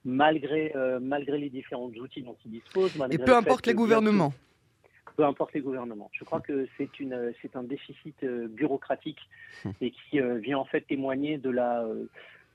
malgré, 0.04 0.72
malgré 1.00 1.38
les 1.38 1.50
différents 1.50 1.88
outils 1.88 2.22
dont 2.22 2.36
il 2.44 2.52
dispose. 2.52 2.96
Et 3.10 3.18
peu 3.18 3.34
importe 3.34 3.66
les 3.66 3.74
gouvernements 3.74 4.32
peu 5.18 5.24
importe 5.24 5.52
les 5.52 5.60
gouvernements. 5.60 6.10
Je 6.12 6.22
crois 6.22 6.40
que 6.40 6.68
c'est 6.78 7.00
une 7.00 7.34
c'est 7.42 7.56
un 7.56 7.64
déficit 7.64 8.22
euh, 8.22 8.46
bureaucratique 8.46 9.18
hum. 9.64 9.72
et 9.80 9.90
qui 9.90 10.20
euh, 10.20 10.38
vient 10.38 10.58
en 10.58 10.64
fait 10.64 10.82
témoigner 10.82 11.38
de 11.38 11.50
la 11.50 11.82
euh, 11.82 12.08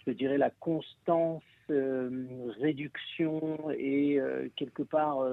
je 0.07 0.11
dirais 0.13 0.37
la 0.37 0.49
constance 0.49 1.43
réduction 1.69 3.57
et 3.71 4.19
quelque 4.57 4.83
part 4.83 5.25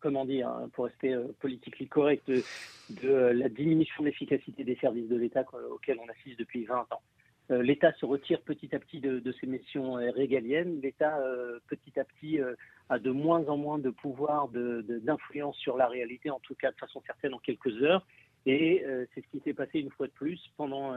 comment 0.00 0.24
dire, 0.24 0.48
hein, 0.48 0.68
pour 0.72 0.86
rester 0.86 1.16
politiquement 1.38 1.86
correct, 1.88 2.30
de, 2.30 3.12
la 3.12 3.48
diminution 3.48 4.02
de 4.02 4.08
l'efficacité 4.08 4.64
des 4.64 4.76
services 4.76 5.08
de 5.08 5.16
l'État 5.16 5.44
auxquels 5.70 5.98
on 5.98 6.08
assiste 6.08 6.38
depuis 6.38 6.64
20 6.64 6.86
ans. 6.92 7.02
Euh, 7.50 7.62
l'État 7.62 7.92
se 7.94 8.06
retire 8.06 8.40
petit 8.42 8.74
à 8.74 8.78
petit 8.78 9.00
de, 9.00 9.32
ses 9.40 9.46
missions 9.46 9.98
euh, 9.98 10.10
régaliennes. 10.12 10.80
L'État, 10.80 11.18
euh, 11.18 11.58
petit 11.68 11.98
à 11.98 12.04
petit, 12.04 12.38
a 12.88 12.98
de 12.98 13.10
moins 13.10 13.46
en 13.48 13.56
moins 13.56 13.78
de 13.78 13.90
pouvoir 13.90 14.48
d'influence 14.48 15.56
sur 15.56 15.76
la 15.76 15.88
réalité, 15.88 16.30
en 16.30 16.40
tout 16.40 16.54
cas 16.54 16.70
de 16.70 16.76
façon 16.76 17.02
certaine 17.06 17.34
en 17.34 17.38
quelques 17.38 17.82
heures. 17.82 18.06
Et 18.46 18.84
c'est 19.14 19.20
ce 19.20 19.26
qui 19.30 19.42
s'est 19.44 19.52
passé 19.52 19.80
une 19.80 19.90
fois 19.90 20.06
de 20.06 20.12
plus 20.12 20.40
pendant, 20.56 20.94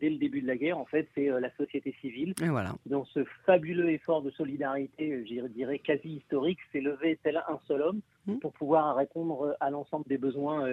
dès 0.00 0.08
le 0.08 0.16
début 0.16 0.40
de 0.40 0.46
la 0.46 0.56
guerre. 0.56 0.78
En 0.78 0.86
fait, 0.86 1.08
c'est 1.14 1.26
la 1.28 1.54
société 1.56 1.94
civile 2.00 2.34
voilà. 2.40 2.74
dans 2.86 3.04
ce 3.04 3.24
fabuleux 3.44 3.90
effort 3.90 4.22
de 4.22 4.30
solidarité, 4.30 5.24
je 5.28 5.46
dirais 5.48 5.78
quasi 5.78 6.08
historique, 6.08 6.58
s'est 6.72 6.80
levé 6.80 7.18
tel 7.22 7.36
un 7.36 7.58
seul 7.68 7.82
homme 7.82 8.00
mmh. 8.26 8.38
pour 8.38 8.52
pouvoir 8.52 8.96
répondre 8.96 9.56
à 9.60 9.70
l'ensemble 9.70 10.06
des 10.08 10.18
besoins 10.18 10.66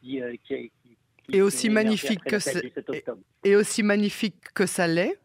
qui, 0.00 0.20
qui, 0.44 0.70
et 1.32 1.42
aussi 1.42 1.70
magnifique 1.70 2.22
que 2.24 2.36
et 3.44 3.56
aussi 3.56 3.82
magnifique 3.82 4.36
que 4.54 4.66
ça 4.66 4.86
l'est, 4.86 5.18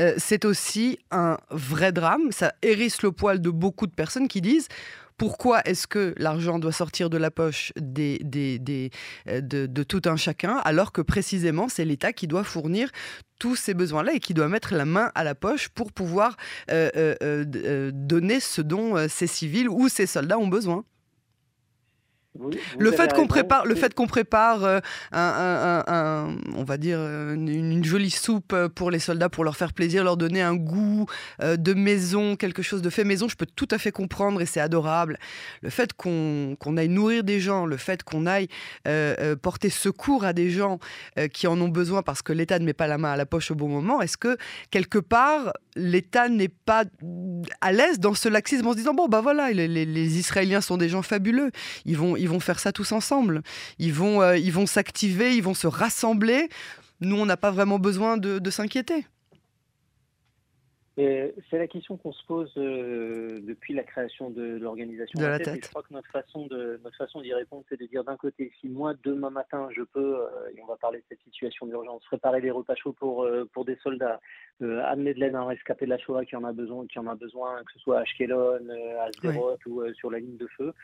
euh, 0.00 0.14
c'est 0.16 0.44
aussi 0.44 0.98
un 1.10 1.38
vrai 1.50 1.92
drame. 1.92 2.32
Ça 2.32 2.54
hérisse 2.62 3.02
le 3.02 3.12
poil 3.12 3.40
de 3.40 3.50
beaucoup 3.50 3.86
de 3.86 3.94
personnes 3.94 4.28
qui 4.28 4.40
disent 4.40 4.68
pourquoi 5.22 5.60
est-ce 5.66 5.86
que 5.86 6.14
l'argent 6.16 6.58
doit 6.58 6.72
sortir 6.72 7.08
de 7.08 7.16
la 7.16 7.30
poche 7.30 7.72
euh, 7.78 9.40
de, 9.40 9.82
tout 9.84 10.02
un 10.06 10.16
chacun 10.16 10.56
alors 10.64 10.90
que 10.90 11.00
précisément 11.00 11.68
c'est 11.68 11.84
l'État 11.84 12.12
qui 12.12 12.26
doit 12.26 12.42
fournir 12.42 12.90
tous 13.38 13.54
ces 13.54 13.72
besoins-là 13.72 14.14
et 14.14 14.18
qui 14.18 14.34
doit 14.34 14.48
mettre 14.48 14.74
la 14.74 14.84
main 14.84 15.12
à 15.14 15.22
la 15.22 15.36
poche 15.36 15.68
pour 15.68 15.92
pouvoir 15.92 16.36
euh, 16.72 17.92
donner 17.94 18.40
ce 18.40 18.62
dont 18.62 18.96
ces 19.08 19.28
civils 19.28 19.68
ou 19.68 19.88
ces 19.88 20.06
soldats 20.06 20.40
ont 20.40 20.48
besoin? 20.48 20.84
Le, 22.78 22.92
fait 22.92 23.12
qu'on 23.12 23.26
prépare, 23.26 23.66
le 23.66 23.74
fait 23.74 23.92
qu'on 23.92 24.06
prépare, 24.06 24.64
euh, 24.64 24.80
un, 25.12 26.34
on 26.56 26.64
va 26.64 26.78
dire 26.78 26.98
une, 26.98 27.84
jolie 27.84 28.10
soupe 28.10 28.54
euh, 28.54 28.68
pour 28.68 28.90
les 28.90 28.98
soldats 28.98 29.28
pour 29.28 29.44
leur 29.44 29.56
faire 29.56 29.74
plaisir, 29.74 30.02
leur 30.02 30.16
donner 30.16 30.40
un 30.40 30.54
goût 30.54 31.06
euh, 31.42 31.56
de 31.56 31.74
maison, 31.74 32.36
quelque 32.36 32.62
chose 32.62 32.80
de 32.80 32.88
fait 32.88 33.04
maison, 33.04 33.28
je 33.28 33.36
peux 33.36 33.46
tout 33.46 33.68
à 33.70 33.76
fait 33.76 33.92
comprendre 33.92 34.40
et 34.40 34.46
c'est 34.46 34.60
adorable. 34.60 35.18
Le 35.60 35.68
fait 35.68 35.92
qu'on 35.92 36.56
aille 36.76 36.88
nourrir 36.88 37.22
des 37.22 37.38
gens, 37.38 37.66
le 37.66 37.76
fait 37.76 38.02
qu'on 38.02 38.26
aille 38.26 38.48
porter 39.42 39.68
secours 39.68 40.24
à 40.24 40.32
des 40.32 40.50
gens 40.50 40.78
qui 41.32 41.46
en 41.46 41.60
ont 41.60 41.68
besoin 41.68 42.02
parce 42.02 42.22
que 42.22 42.32
l'État 42.32 42.58
ne 42.58 42.64
met 42.64 42.72
pas 42.72 42.86
la 42.86 42.98
main 42.98 43.12
à 43.12 43.16
la 43.16 43.26
poche 43.26 43.50
au 43.50 43.54
bon 43.54 43.68
moment, 43.68 44.00
est-ce 44.00 44.16
que 44.16 44.36
quelque 44.70 44.98
part 44.98 45.52
l'État 45.74 46.28
n'est 46.28 46.48
pas 46.48 46.84
à 47.60 47.72
l'aise 47.72 47.98
dans 47.98 48.14
ce 48.14 48.28
laxisme 48.28 48.66
en 48.66 48.72
se 48.72 48.76
disant 48.76 48.94
bon 48.94 49.08
bah 49.08 49.20
voilà 49.20 49.50
les, 49.50 49.68
les 49.68 50.18
Israéliens 50.18 50.60
sont 50.60 50.76
des 50.76 50.88
gens 50.88 51.02
fabuleux, 51.02 51.50
ils 51.84 51.96
vont 51.96 52.16
ils 52.22 52.28
vont 52.28 52.40
faire 52.40 52.58
ça 52.58 52.72
tous 52.72 52.92
ensemble. 52.92 53.42
Ils 53.78 53.92
vont, 53.92 54.22
euh, 54.22 54.36
ils 54.36 54.52
vont 54.52 54.66
s'activer, 54.66 55.36
ils 55.36 55.42
vont 55.42 55.54
se 55.54 55.66
rassembler 55.66 56.48
nous, 57.00 57.16
on 57.16 57.26
n'a 57.26 57.36
pas 57.36 57.50
vraiment 57.50 57.80
besoin 57.80 58.16
de 58.16 58.50
s'inquiéter. 58.50 59.06
C'est 60.96 61.58
la 61.58 61.66
question 61.66 61.96
qu'on 61.96 62.12
se 62.12 62.24
pose 62.26 62.52
euh, 62.58 63.40
depuis 63.42 63.72
la 63.72 63.82
création 63.82 64.28
de 64.28 64.58
l'organisation 64.58 65.18
de 65.18 65.24
la 65.24 65.38
tête. 65.38 65.64
je 65.64 65.70
crois 65.70 65.82
que 65.82 65.92
notre 65.92 66.10
façon 66.10 66.46
de 66.48 66.78
notre 66.84 66.96
façon 66.96 67.22
d'y 67.22 67.32
répondre, 67.32 67.64
c'est 67.70 67.80
de 67.80 67.86
dire 67.86 68.04
d'un 68.04 68.18
côté, 68.18 68.52
si 68.60 68.68
moi 68.68 68.92
demain 69.02 69.30
matin 69.30 69.68
je 69.74 69.82
peux, 69.82 70.16
euh, 70.20 70.28
et 70.54 70.60
on 70.62 70.66
va 70.66 70.76
parler 70.76 70.98
de 70.98 71.04
cette 71.08 71.22
situation 71.22 71.66
d'urgence, 71.66 72.04
préparer 72.04 72.42
des 72.42 72.50
repas 72.50 72.74
chauds 72.74 72.92
pour 72.92 73.26
pour 73.54 73.64
des 73.64 73.76
soldats, 73.76 74.20
amener 74.60 75.14
de 75.14 75.20
l'aide 75.20 75.34
à 75.34 75.40
un 75.40 75.46
rescapé 75.46 75.86
de 75.86 75.90
la 75.90 75.98
Shoah 75.98 76.26
qui 76.26 76.36
en 76.36 76.44
a 76.44 76.52
besoin, 76.52 76.86
qui 76.86 76.98
en 76.98 77.06
a 77.06 77.14
besoin, 77.14 77.62
que 77.64 77.72
ce 77.72 77.78
soit 77.78 78.00
à 78.00 78.02
Ashkelon, 78.02 78.60
à 79.00 79.10
Sderot 79.12 79.56
ou 79.66 79.82
sur 79.94 80.10
la 80.10 80.18
ligne 80.18 80.36
de 80.36 80.48
feu, 80.58 80.74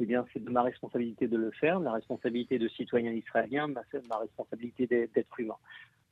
eh 0.00 0.06
bien, 0.06 0.26
c'est 0.32 0.44
de 0.44 0.50
ma 0.50 0.62
responsabilité 0.62 1.26
de 1.26 1.36
le 1.36 1.50
faire, 1.52 1.80
la 1.80 1.92
responsabilité 1.92 2.58
de 2.58 2.68
citoyen 2.68 3.12
israélien, 3.12 3.66
ma, 3.68 3.82
ma 4.08 4.18
responsabilité 4.18 4.86
d'être 4.86 5.40
humain. 5.40 5.56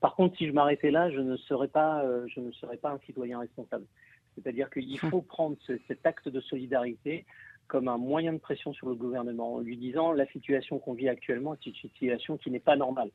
Par 0.00 0.14
contre, 0.14 0.36
si 0.36 0.46
je 0.46 0.52
m'arrêtais 0.52 0.90
là, 0.90 1.10
je 1.10 1.20
ne 1.20 1.36
serais 1.36 1.68
pas, 1.68 2.02
euh, 2.04 2.26
je 2.28 2.40
ne 2.40 2.50
serais 2.52 2.76
pas 2.76 2.90
un 2.90 2.98
citoyen 3.06 3.38
responsable. 3.38 3.86
C'est-à-dire 4.34 4.68
qu'il 4.70 4.98
faut 4.98 5.22
prendre 5.22 5.56
cet 5.86 6.04
acte 6.04 6.28
de 6.28 6.40
solidarité 6.40 7.24
comme 7.68 7.88
un 7.88 7.98
moyen 7.98 8.32
de 8.32 8.38
pression 8.38 8.72
sur 8.72 8.88
le 8.88 8.94
gouvernement, 8.94 9.54
en 9.54 9.60
lui 9.60 9.76
disant 9.76 10.12
la 10.12 10.26
situation 10.26 10.78
qu'on 10.78 10.92
vit 10.92 11.08
actuellement 11.08 11.54
est 11.54 11.66
une 11.66 11.74
situation 11.74 12.36
qui 12.36 12.50
n'est 12.50 12.60
pas 12.60 12.76
normale. 12.76 13.10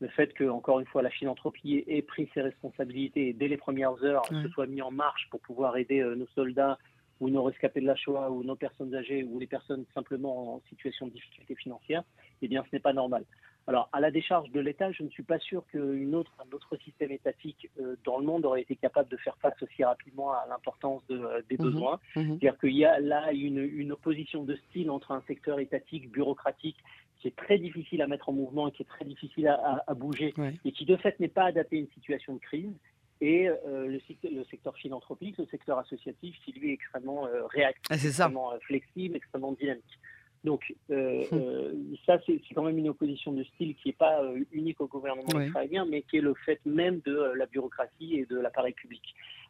Le 0.00 0.08
fait 0.08 0.34
que, 0.34 0.44
encore 0.44 0.80
une 0.80 0.86
fois, 0.86 1.02
la 1.02 1.10
philanthropie 1.10 1.84
ait 1.86 2.02
pris 2.02 2.28
ses 2.34 2.42
responsabilités 2.42 3.28
et 3.28 3.32
dès 3.32 3.48
les 3.48 3.56
premières 3.56 4.02
heures 4.04 4.26
se 4.26 4.48
soit 4.48 4.66
mis 4.66 4.82
en 4.82 4.90
marche 4.90 5.28
pour 5.30 5.40
pouvoir 5.40 5.76
aider 5.76 6.00
euh, 6.00 6.16
nos 6.16 6.26
soldats 6.34 6.78
ou 7.20 7.30
nos 7.30 7.42
rescapés 7.42 7.80
de 7.80 7.86
la 7.86 7.96
Shoah 7.96 8.30
ou 8.30 8.42
nos 8.42 8.56
personnes 8.56 8.94
âgées 8.94 9.24
ou 9.24 9.38
les 9.38 9.46
personnes 9.46 9.84
simplement 9.94 10.54
en 10.54 10.60
situation 10.68 11.06
de 11.06 11.12
difficulté 11.12 11.54
financière, 11.54 12.02
eh 12.42 12.48
bien, 12.48 12.64
ce 12.70 12.76
n'est 12.76 12.80
pas 12.80 12.92
normal. 12.92 13.24
Alors, 13.66 13.88
à 13.92 14.00
la 14.00 14.10
décharge 14.10 14.50
de 14.50 14.60
l'État, 14.60 14.92
je 14.92 15.02
ne 15.02 15.08
suis 15.08 15.22
pas 15.22 15.38
sûr 15.38 15.64
qu'un 15.72 16.12
autre, 16.12 16.32
autre 16.52 16.76
système 16.84 17.10
étatique 17.10 17.70
euh, 17.80 17.96
dans 18.04 18.18
le 18.18 18.26
monde 18.26 18.44
aurait 18.44 18.60
été 18.60 18.76
capable 18.76 19.08
de 19.08 19.16
faire 19.16 19.38
face 19.38 19.54
aussi 19.62 19.82
rapidement 19.82 20.32
à 20.32 20.44
l'importance 20.48 21.02
euh, 21.10 21.40
des 21.48 21.56
mhm. 21.56 21.64
besoins. 21.64 22.00
Mhm. 22.14 22.24
C'est-à-dire 22.24 22.58
qu'il 22.58 22.76
y 22.76 22.84
a 22.84 23.00
là 23.00 23.32
une, 23.32 23.92
opposition 23.92 24.44
de 24.44 24.56
style 24.56 24.90
entre 24.90 25.12
un 25.12 25.22
secteur 25.26 25.60
étatique, 25.60 26.10
bureaucratique, 26.10 26.76
qui 27.20 27.28
est 27.28 27.36
très 27.36 27.58
difficile 27.58 28.02
à 28.02 28.06
mettre 28.06 28.28
en 28.28 28.32
mouvement 28.32 28.68
et 28.68 28.72
qui 28.72 28.82
est 28.82 28.86
très 28.86 29.04
difficile 29.04 29.48
à, 29.48 29.94
bouger, 29.94 30.34
et 30.64 30.72
qui 30.72 30.84
de 30.84 30.96
fait 30.96 31.18
n'est 31.20 31.28
pas 31.28 31.44
adapté 31.44 31.76
à 31.76 31.80
une 31.80 31.88
situation 31.88 32.34
de 32.34 32.38
crise, 32.38 32.72
et 33.20 33.48
euh, 33.48 33.86
le, 33.86 34.44
secteur 34.44 34.76
philanthropique, 34.76 35.38
le 35.38 35.46
secteur 35.46 35.78
associatif, 35.78 36.36
qui 36.44 36.52
lui 36.52 36.70
est 36.70 36.74
extrêmement 36.74 37.28
réactif, 37.50 37.84
ah, 37.90 37.94
extrêmement 37.94 38.52
flexible, 38.60 39.16
extrêmement 39.16 39.52
dynamique. 39.52 39.98
Donc 40.44 40.74
euh, 40.90 41.24
hum. 41.32 41.38
euh, 41.38 41.72
ça, 42.06 42.18
c'est 42.26 42.40
quand 42.54 42.62
même 42.62 42.78
une 42.78 42.90
opposition 42.90 43.32
de 43.32 43.42
style 43.44 43.74
qui 43.76 43.88
n'est 43.88 43.94
pas 43.94 44.22
euh, 44.22 44.44
unique 44.52 44.80
au 44.80 44.86
gouvernement 44.86 45.40
israélien, 45.40 45.86
mais 45.90 46.02
qui 46.02 46.18
est 46.18 46.20
le 46.20 46.34
fait 46.44 46.60
même 46.66 47.00
de 47.06 47.32
la 47.36 47.46
bureaucratie 47.46 48.16
et 48.16 48.26
de 48.26 48.38
l'appareil 48.38 48.74
public. 48.74 49.02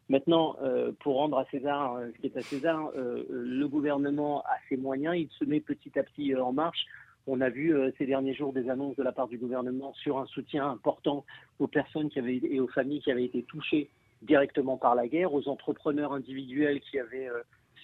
Maintenant, 0.07 0.55
pour 0.99 1.15
rendre 1.15 1.39
à 1.39 1.45
César 1.45 1.99
ce 2.15 2.21
qui 2.21 2.27
est 2.27 2.37
à 2.37 2.43
César, 2.43 2.91
le 2.95 3.65
gouvernement 3.65 4.41
a 4.41 4.53
ses 4.69 4.77
moyens, 4.77 5.17
il 5.17 5.29
se 5.39 5.43
met 5.45 5.59
petit 5.59 5.97
à 5.97 6.03
petit 6.03 6.35
en 6.35 6.53
marche. 6.53 6.85
On 7.27 7.41
a 7.41 7.49
vu 7.49 7.73
ces 7.97 8.05
derniers 8.05 8.33
jours 8.33 8.53
des 8.53 8.69
annonces 8.69 8.95
de 8.95 9.03
la 9.03 9.11
part 9.11 9.27
du 9.27 9.37
gouvernement 9.37 9.93
sur 9.95 10.19
un 10.19 10.25
soutien 10.27 10.69
important 10.69 11.25
aux 11.59 11.67
personnes 11.67 12.09
qui 12.09 12.19
avaient, 12.19 12.39
et 12.43 12.59
aux 12.59 12.67
familles 12.67 13.01
qui 13.01 13.11
avaient 13.11 13.25
été 13.25 13.43
touchées 13.43 13.89
directement 14.21 14.77
par 14.77 14.95
la 14.95 15.07
guerre, 15.07 15.33
aux 15.33 15.47
entrepreneurs 15.47 16.13
individuels 16.13 16.81
qui 16.81 16.99
avaient 16.99 17.29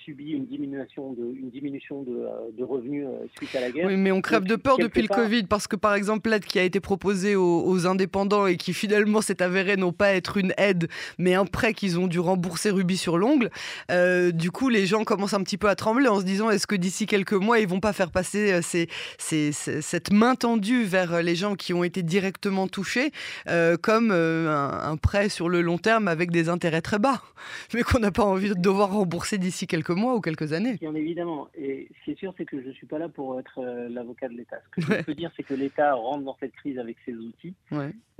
subi 0.04 0.32
une 0.32 0.46
diminution 0.46 1.14
de, 1.14 1.24
une 1.36 1.50
diminution 1.50 2.04
de, 2.04 2.12
euh, 2.12 2.66
revenus 2.66 3.06
euh, 3.08 3.26
suite 3.38 3.56
à 3.56 3.62
la 3.62 3.72
guerre. 3.72 3.88
Oui, 3.88 3.98
mais 3.98 4.12
on 4.12 4.22
crève 4.22 4.44
de 4.44 4.56
peur 4.56 4.78
depuis 4.78 5.02
le 5.02 5.08
Covid 5.08 5.44
parce 5.44 5.68
que, 5.68 5.76
par 5.76 5.94
exemple, 5.94 6.30
l'aide 6.30 6.46
qui 6.46 6.60
a 6.60 6.64
été 6.64 6.80
proposée 6.80 7.36
aux, 7.36 7.88
indépendants 7.88 8.46
et 8.46 8.58
qui 8.58 8.74
finalement 8.74 9.22
s'est 9.22 9.42
avérée 9.42 9.76
non 9.76 9.92
pas 9.92 10.14
être 10.14 10.38
une 10.38 10.54
aide, 10.58 10.88
mais 11.18 11.34
un 11.34 11.46
prêt 11.46 11.74
qu'ils 11.74 11.98
ont 11.98 12.06
dû 12.06 12.20
rembourser 12.20 12.70
rubis 12.70 12.98
sur 12.98 13.18
l'ongle, 13.18 13.50
euh, 13.90 14.32
du 14.32 14.52
coup, 14.52 14.70
les 14.70 14.86
gens 14.86 15.04
commencent 15.04 15.34
un 15.34 15.42
petit 15.42 15.58
peu 15.58 15.68
à 15.68 15.76
trembler 15.76 16.08
en 16.08 16.20
se 16.20 16.26
disant 16.26 16.50
est-ce 16.52 16.68
que 16.68 16.76
d'ici 16.76 17.08
quelques 17.08 17.34
mois, 17.34 17.60
ils 17.60 17.68
vont 17.68 17.80
pas 17.80 17.94
faire 17.94 18.12
passer 18.12 18.62
ces, 18.62 18.88
cette 19.18 20.14
main 20.14 20.36
tendue 20.36 20.84
vers 20.84 21.24
les 21.24 21.36
gens 21.36 21.56
qui 21.56 21.74
ont 21.74 21.84
été 21.84 22.04
directement 22.04 22.68
touchés 22.68 23.12
comme 23.82 24.12
un, 24.12 24.92
un 24.92 24.98
prêt 24.98 25.30
sur 25.30 25.50
le 25.50 25.62
long 25.62 25.78
terme 25.78 26.08
avec 26.08 26.30
des 26.30 26.50
intérêts 26.50 26.82
très 26.82 27.00
bas, 27.00 27.22
mais 27.74 27.82
qu'on 27.82 28.00
n'a 28.00 28.12
pas 28.12 28.26
envie 28.26 28.50
de 28.50 28.54
devoir 28.56 28.92
rembourser 28.92 29.38
d'ici 29.38 29.66
quelques 29.66 29.91
mois 29.96 30.16
ou 30.16 30.22
quelques 30.22 30.54
années. 30.54 30.78
Bien 30.78 30.96
évidemment. 30.96 31.48
Et 31.56 31.90
ce 32.00 32.06
qui 32.06 32.12
est 32.12 32.20
sûr, 32.20 32.34
c'est 32.38 32.46
que 32.46 32.62
je 32.62 32.68
ne 32.68 32.74
suis 32.74 32.88
pas 32.88 32.98
là 32.98 33.10
pour 33.10 33.40
être 33.40 33.60
euh, 33.60 33.90
l'avocat 33.90 34.28
de 34.28 34.34
l'État. 34.34 34.58
Ce 34.66 34.70
que 34.70 34.82
je 34.82 35.04
peux 35.04 35.14
dire, 35.14 35.32
c'est 35.36 35.44
que 35.44 35.54
l'État 35.54 35.94
rentre 35.94 36.24
dans 36.24 36.38
cette 36.40 36.54
crise 36.54 36.80
avec 36.80 36.98
ses 37.06 37.14
outils 37.14 37.54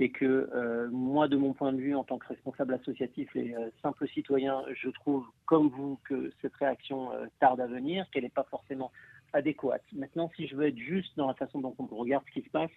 et 0.00 0.10
que 0.10 0.50
euh, 0.54 0.88
moi, 0.90 1.28
de 1.28 1.36
mon 1.36 1.52
point 1.52 1.72
de 1.72 1.78
vue, 1.78 1.94
en 1.94 2.04
tant 2.04 2.18
que 2.18 2.28
responsable 2.28 2.74
associatif 2.74 3.34
et 3.36 3.54
euh, 3.54 3.68
simple 3.82 4.08
citoyen, 4.08 4.62
je 4.74 4.88
trouve, 4.90 5.26
comme 5.46 5.68
vous, 5.68 5.98
que 6.04 6.32
cette 6.40 6.54
réaction 6.56 7.10
tarde 7.40 7.60
à 7.60 7.66
venir, 7.66 8.06
qu'elle 8.10 8.24
n'est 8.24 8.30
pas 8.30 8.46
forcément 8.50 8.90
adéquate. 9.32 9.82
Maintenant, 9.92 10.30
si 10.36 10.46
je 10.46 10.56
veux 10.56 10.66
être 10.66 10.78
juste 10.78 11.16
dans 11.16 11.26
la 11.26 11.34
façon 11.34 11.60
dont 11.60 11.74
on 11.78 11.86
regarde 11.96 12.24
ce 12.28 12.40
qui 12.40 12.46
se 12.46 12.50
passe, 12.50 12.70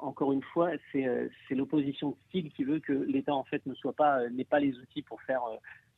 encore 0.00 0.32
une 0.32 0.42
fois, 0.42 0.70
c'est 0.92 1.30
l'opposition 1.50 2.10
de 2.10 2.16
style 2.28 2.52
qui 2.52 2.64
veut 2.64 2.78
que 2.78 2.92
l'État 2.92 3.34
en 3.34 3.44
fait 3.44 3.64
ne 3.66 3.74
soit 3.74 3.92
pas 3.92 4.28
n'ait 4.30 4.44
pas 4.44 4.60
les 4.60 4.78
outils 4.78 5.02
pour 5.02 5.20
faire 5.22 5.42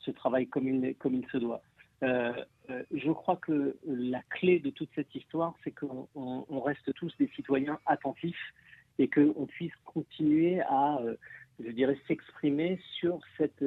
ce 0.00 0.10
travail 0.10 0.46
comme 0.46 0.68
il, 0.68 0.94
comme 0.96 1.14
il 1.14 1.26
se 1.30 1.36
doit. 1.36 1.62
Euh, 2.02 2.32
euh, 2.70 2.82
je 2.92 3.10
crois 3.10 3.36
que 3.36 3.76
la 3.86 4.20
clé 4.30 4.58
de 4.58 4.70
toute 4.70 4.90
cette 4.94 5.14
histoire, 5.14 5.54
c'est 5.64 5.72
qu'on 5.72 6.60
reste 6.60 6.92
tous 6.94 7.12
des 7.18 7.28
citoyens 7.28 7.78
attentifs 7.86 8.54
et 8.98 9.08
qu'on 9.08 9.46
puisse 9.46 9.72
continuer 9.84 10.60
à, 10.62 10.98
euh, 11.00 11.16
je 11.64 11.70
dirais, 11.70 11.98
s'exprimer 12.06 12.78
sur 12.98 13.20
cette, 13.38 13.64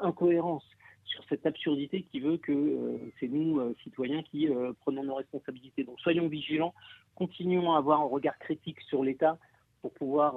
incohérence, 0.00 0.64
sur 1.04 1.24
cette 1.28 1.46
absurdité 1.46 2.02
qui 2.02 2.20
veut 2.20 2.36
que 2.36 3.00
c'est 3.18 3.28
nous, 3.28 3.74
citoyens, 3.82 4.22
qui 4.22 4.48
prenons 4.80 5.04
nos 5.04 5.14
responsabilités. 5.14 5.84
Donc 5.84 5.98
soyons 6.00 6.28
vigilants, 6.28 6.74
continuons 7.14 7.72
à 7.72 7.78
avoir 7.78 8.00
un 8.00 8.06
regard 8.06 8.38
critique 8.38 8.80
sur 8.82 9.02
l'État 9.02 9.38
pour 9.80 9.92
pouvoir 9.92 10.34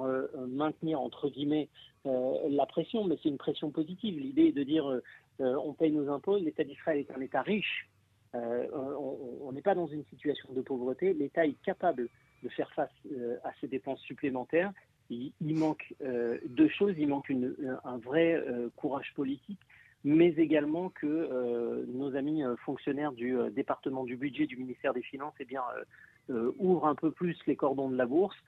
maintenir, 0.48 1.00
entre 1.00 1.28
guillemets, 1.28 1.68
la 2.04 2.66
pression, 2.66 3.04
mais 3.04 3.16
c'est 3.22 3.28
une 3.28 3.38
pression 3.38 3.70
positive. 3.70 4.18
L'idée 4.18 4.46
est 4.46 4.52
de 4.52 4.62
dire 4.62 5.00
on 5.38 5.72
paye 5.72 5.92
nos 5.92 6.08
impôts, 6.10 6.38
l'État 6.38 6.64
d'Israël 6.64 6.98
est 6.98 7.10
un 7.10 7.20
État 7.20 7.42
riche, 7.42 7.88
euh, 8.34 8.66
on 9.40 9.52
n'est 9.52 9.62
pas 9.62 9.74
dans 9.74 9.86
une 9.86 10.04
situation 10.06 10.52
de 10.52 10.62
pauvreté, 10.62 11.12
l'État 11.12 11.44
est 11.46 11.60
capable 11.62 12.08
de 12.42 12.48
faire 12.48 12.70
face 12.72 12.90
euh, 13.12 13.36
à 13.44 13.50
ces 13.60 13.68
dépenses 13.68 14.00
supplémentaires. 14.00 14.72
Il, 15.10 15.32
manque 15.56 15.94
deux 16.46 16.70
choses, 16.70 16.94
il 16.96 17.06
manque 17.06 17.30
un 17.84 17.98
vrai 17.98 18.42
courage 18.76 19.12
politique, 19.14 19.60
mais 20.04 20.28
également 20.28 20.88
que 20.88 21.84
nos 21.86 22.16
amis 22.16 22.42
fonctionnaires 22.64 23.12
du 23.12 23.36
département 23.50 24.04
du 24.04 24.16
budget 24.16 24.46
du 24.46 24.56
ministère 24.56 24.94
des 24.94 25.02
Finances 25.02 25.34
eh 25.38 25.44
bien, 25.44 25.60
ouvrent 26.58 26.86
un 26.86 26.94
peu 26.94 27.10
plus 27.10 27.36
les 27.46 27.56
cordons 27.56 27.90
de 27.90 27.96
la 27.96 28.06
bourse. 28.06 28.38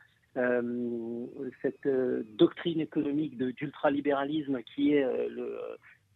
cette 1.60 1.86
doctrine 2.34 2.80
économique 2.80 3.36
d'ultralibéralisme 3.36 4.62
qui 4.62 4.94
est 4.94 5.04
le, 5.28 5.58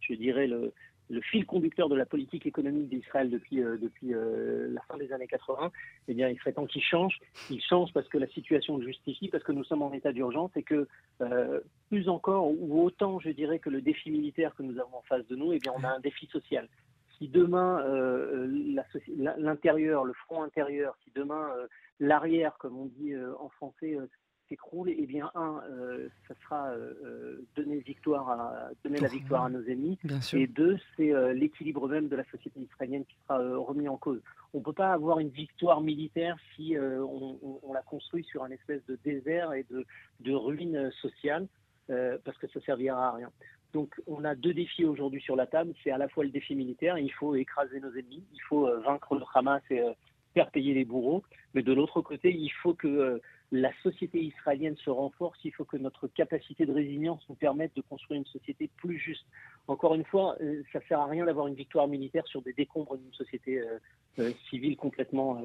je 0.00 0.14
dirais, 0.14 0.46
le, 0.46 0.72
fil 1.22 1.46
conducteur 1.46 1.88
de 1.88 1.96
la 1.96 2.04
politique 2.04 2.46
économique 2.46 2.88
d'Israël 2.88 3.30
depuis, 3.30 3.62
euh, 3.62 3.78
euh, 4.04 4.68
la 4.72 4.80
fin 4.82 4.98
des 4.98 5.10
années 5.12 5.26
80, 5.26 5.72
eh 6.08 6.14
bien, 6.14 6.28
il 6.28 6.38
serait 6.38 6.52
temps 6.52 6.66
qu'il 6.66 6.82
change. 6.82 7.18
Il 7.50 7.62
change 7.62 7.92
parce 7.94 8.08
que 8.08 8.18
la 8.18 8.26
situation 8.28 8.76
le 8.76 8.86
justifie, 8.86 9.28
parce 9.28 9.42
que 9.42 9.52
nous 9.52 9.64
sommes 9.64 9.82
en 9.82 9.92
état 9.92 10.12
d'urgence 10.12 10.50
et 10.56 10.62
que 10.62 10.86
euh, 11.22 11.60
plus 11.88 12.08
encore 12.08 12.50
ou 12.50 12.84
autant, 12.84 13.20
je 13.20 13.30
dirais, 13.30 13.58
que 13.58 13.70
le 13.70 13.80
défi 13.80 14.10
militaire 14.10 14.54
que 14.54 14.62
nous 14.62 14.78
avons 14.78 14.98
en 14.98 15.02
face 15.02 15.26
de 15.28 15.36
nous, 15.36 15.52
eh 15.52 15.58
bien, 15.58 15.72
on 15.76 15.84
a 15.84 15.88
un 15.88 16.00
défi 16.00 16.26
social. 16.26 16.68
Si 17.18 17.26
demain 17.26 17.82
l'intérieur, 19.38 20.04
le 20.04 20.12
front 20.12 20.44
intérieur, 20.44 20.96
si 21.02 21.10
demain 21.16 21.50
l'arrière, 21.98 22.56
comme 22.58 22.78
on 22.78 22.86
dit 22.86 23.12
en 23.40 23.48
français, 23.48 23.96
s'écroule, 24.48 24.90
eh 24.90 25.06
bien, 25.06 25.30
un, 25.34 25.62
euh, 25.70 26.08
ça 26.26 26.34
sera 26.42 26.68
euh, 26.70 26.94
euh, 27.04 27.46
donner, 27.56 27.78
victoire 27.78 28.28
à, 28.28 28.70
donner 28.84 28.98
la 28.98 29.08
victoire 29.08 29.44
à 29.44 29.50
nos 29.50 29.62
ennemis. 29.62 29.98
Et 30.32 30.46
deux, 30.46 30.78
c'est 30.96 31.12
l'équilibre 31.34 31.88
même 31.88 32.08
de 32.08 32.16
la 32.16 32.24
société 32.24 32.60
israélienne 32.60 33.04
qui 33.04 33.16
sera 33.22 33.38
remis 33.58 33.88
en 33.88 33.96
cause. 33.96 34.20
On 34.54 34.58
ne 34.58 34.64
peut 34.64 34.72
pas 34.72 34.92
avoir 34.92 35.18
une 35.18 35.28
victoire 35.28 35.80
militaire 35.80 36.36
si 36.54 36.76
on, 36.78 37.72
la 37.72 37.82
construit 37.82 38.24
sur 38.24 38.42
un 38.42 38.50
espèce 38.50 38.84
de 38.86 38.98
désert 39.04 39.52
et 39.52 39.64
de, 39.70 39.84
de 40.20 40.32
ruine 40.32 40.90
sociale, 41.02 41.46
parce 41.86 42.36
que 42.38 42.48
ça 42.48 42.60
servira 42.62 43.08
à 43.08 43.12
rien. 43.12 43.30
Donc 43.74 43.94
on 44.06 44.24
a 44.24 44.34
deux 44.34 44.54
défis 44.54 44.86
aujourd'hui 44.86 45.20
sur 45.20 45.36
la 45.36 45.46
table. 45.46 45.74
C'est 45.84 45.90
à 45.90 45.98
la 45.98 46.08
fois 46.08 46.24
le 46.24 46.30
défi 46.30 46.54
militaire, 46.54 46.98
il 46.98 47.12
faut 47.12 47.34
écraser 47.34 47.80
nos 47.80 47.90
ennemis, 47.90 48.24
il 48.32 48.42
faut 48.48 48.68
vaincre 48.80 49.14
le 49.14 49.24
Hamas 49.34 49.62
et 49.70 49.82
faire 50.34 50.50
payer 50.50 50.74
les 50.74 50.84
bourreaux, 50.84 51.22
mais 51.54 51.62
de 51.62 51.72
l'autre 51.72 52.00
côté, 52.00 52.34
il 52.34 52.52
faut 52.62 52.74
que 52.74 53.20
la 53.50 53.70
société 53.82 54.22
israélienne 54.22 54.76
se 54.84 54.90
renforce, 54.90 55.38
il 55.44 55.52
faut 55.52 55.64
que 55.64 55.78
notre 55.78 56.06
capacité 56.08 56.66
de 56.66 56.72
résilience 56.72 57.22
nous 57.28 57.34
permette 57.34 57.74
de 57.76 57.80
construire 57.80 58.20
une 58.20 58.26
société 58.26 58.68
plus 58.76 58.98
juste. 58.98 59.24
Encore 59.68 59.94
une 59.94 60.04
fois, 60.04 60.36
euh, 60.40 60.62
ça 60.72 60.80
ne 60.80 60.84
sert 60.84 61.00
à 61.00 61.06
rien 61.06 61.24
d'avoir 61.24 61.46
une 61.46 61.54
victoire 61.54 61.88
militaire 61.88 62.26
sur 62.26 62.42
des 62.42 62.52
décombres 62.52 62.96
d'une 62.98 63.12
société 63.12 63.58
euh, 63.58 63.78
euh, 64.18 64.32
civile 64.50 64.76
complètement 64.76 65.40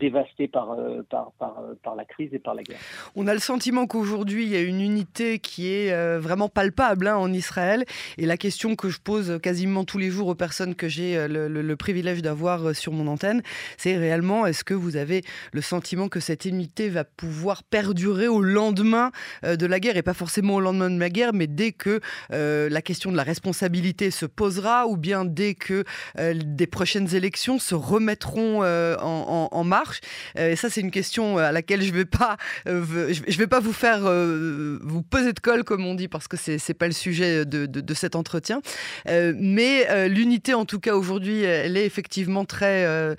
dévastée 0.00 0.48
par, 0.48 0.74
par, 1.10 1.32
par, 1.32 1.62
par, 1.82 1.94
la 1.94 2.06
crise 2.06 2.32
et 2.32 2.38
par 2.38 2.54
la 2.54 2.62
guerre. 2.62 2.78
On 3.14 3.26
a 3.26 3.34
le 3.34 3.40
sentiment 3.40 3.86
qu'aujourd'hui, 3.86 4.44
il 4.44 4.48
y 4.48 4.56
a 4.56 4.62
une 4.62 4.80
unité 4.80 5.38
qui 5.38 5.68
est 5.70 6.16
vraiment 6.16 6.48
palpable 6.48 7.06
hein, 7.06 7.16
en 7.16 7.30
Israël. 7.30 7.84
Et 8.16 8.24
la 8.24 8.38
question 8.38 8.74
que 8.74 8.88
je 8.88 8.98
pose 8.98 9.38
quasiment 9.42 9.84
tous 9.84 9.98
les 9.98 10.08
jours 10.08 10.28
aux 10.28 10.34
personnes 10.34 10.74
que 10.74 10.88
j'ai 10.88 11.28
le, 11.28 11.46
le, 11.48 11.76
privilège 11.76 12.22
d'avoir 12.22 12.74
sur 12.74 12.94
mon 12.94 13.06
antenne, 13.06 13.42
c'est 13.76 13.98
réellement, 13.98 14.46
est-ce 14.46 14.64
que 14.64 14.72
vous 14.72 14.96
avez 14.96 15.20
le 15.52 15.60
sentiment 15.60 16.08
que 16.08 16.20
cette 16.20 16.46
unité 16.46 16.77
va 16.88 17.04
pouvoir 17.04 17.62
perdurer 17.64 18.28
au 18.28 18.40
lendemain 18.40 19.10
de 19.42 19.66
la 19.66 19.80
guerre, 19.80 19.96
et 19.96 20.02
pas 20.02 20.14
forcément 20.14 20.56
au 20.56 20.60
lendemain 20.60 20.90
de 20.90 20.98
la 20.98 21.10
guerre, 21.10 21.32
mais 21.32 21.46
dès 21.46 21.72
que 21.72 22.00
la 22.30 22.82
question 22.82 23.10
de 23.10 23.16
la 23.16 23.22
responsabilité 23.22 24.10
se 24.10 24.26
posera 24.26 24.86
ou 24.86 24.96
bien 24.96 25.24
dès 25.24 25.54
que 25.54 25.84
euh, 26.18 26.34
des 26.36 26.66
prochaines 26.66 27.14
élections 27.14 27.58
se 27.58 27.74
remettront 27.74 28.62
euh, 28.62 28.96
en, 28.98 29.64
marche 29.64 30.00
euh, 30.38 30.52
Et 30.52 30.56
ça, 30.56 30.70
c'est 30.70 30.80
une 30.80 30.90
question 30.90 31.38
à 31.38 31.52
laquelle 31.52 31.82
je 31.82 31.90
ne 31.90 31.96
vais, 31.96 32.04
pas, 32.04 32.36
vais 32.66 33.46
pas 33.46 33.60
vous 33.60 33.72
faire 33.72 34.00
vous 34.00 35.02
poser 35.02 35.32
de 35.32 35.40
colle, 35.40 35.64
comme 35.64 35.84
on 35.84 35.94
dit, 35.94 36.08
parce 36.08 36.28
que 36.28 36.36
ce 36.36 36.52
n'est 36.52 36.74
pas 36.74 36.86
le 36.86 36.92
sujet 36.92 37.44
de, 37.44 37.66
de 37.66 37.94
cet 37.94 38.16
entretien. 38.16 38.60
mais 39.06 40.08
l'unité, 40.08 40.54
en 40.54 40.64
tout 40.64 40.80
cas, 40.80 40.94
aujourd'hui, 40.94 41.42
elle 41.42 41.76
est 41.76 41.86
effectivement 41.86 42.44
très 42.44 43.16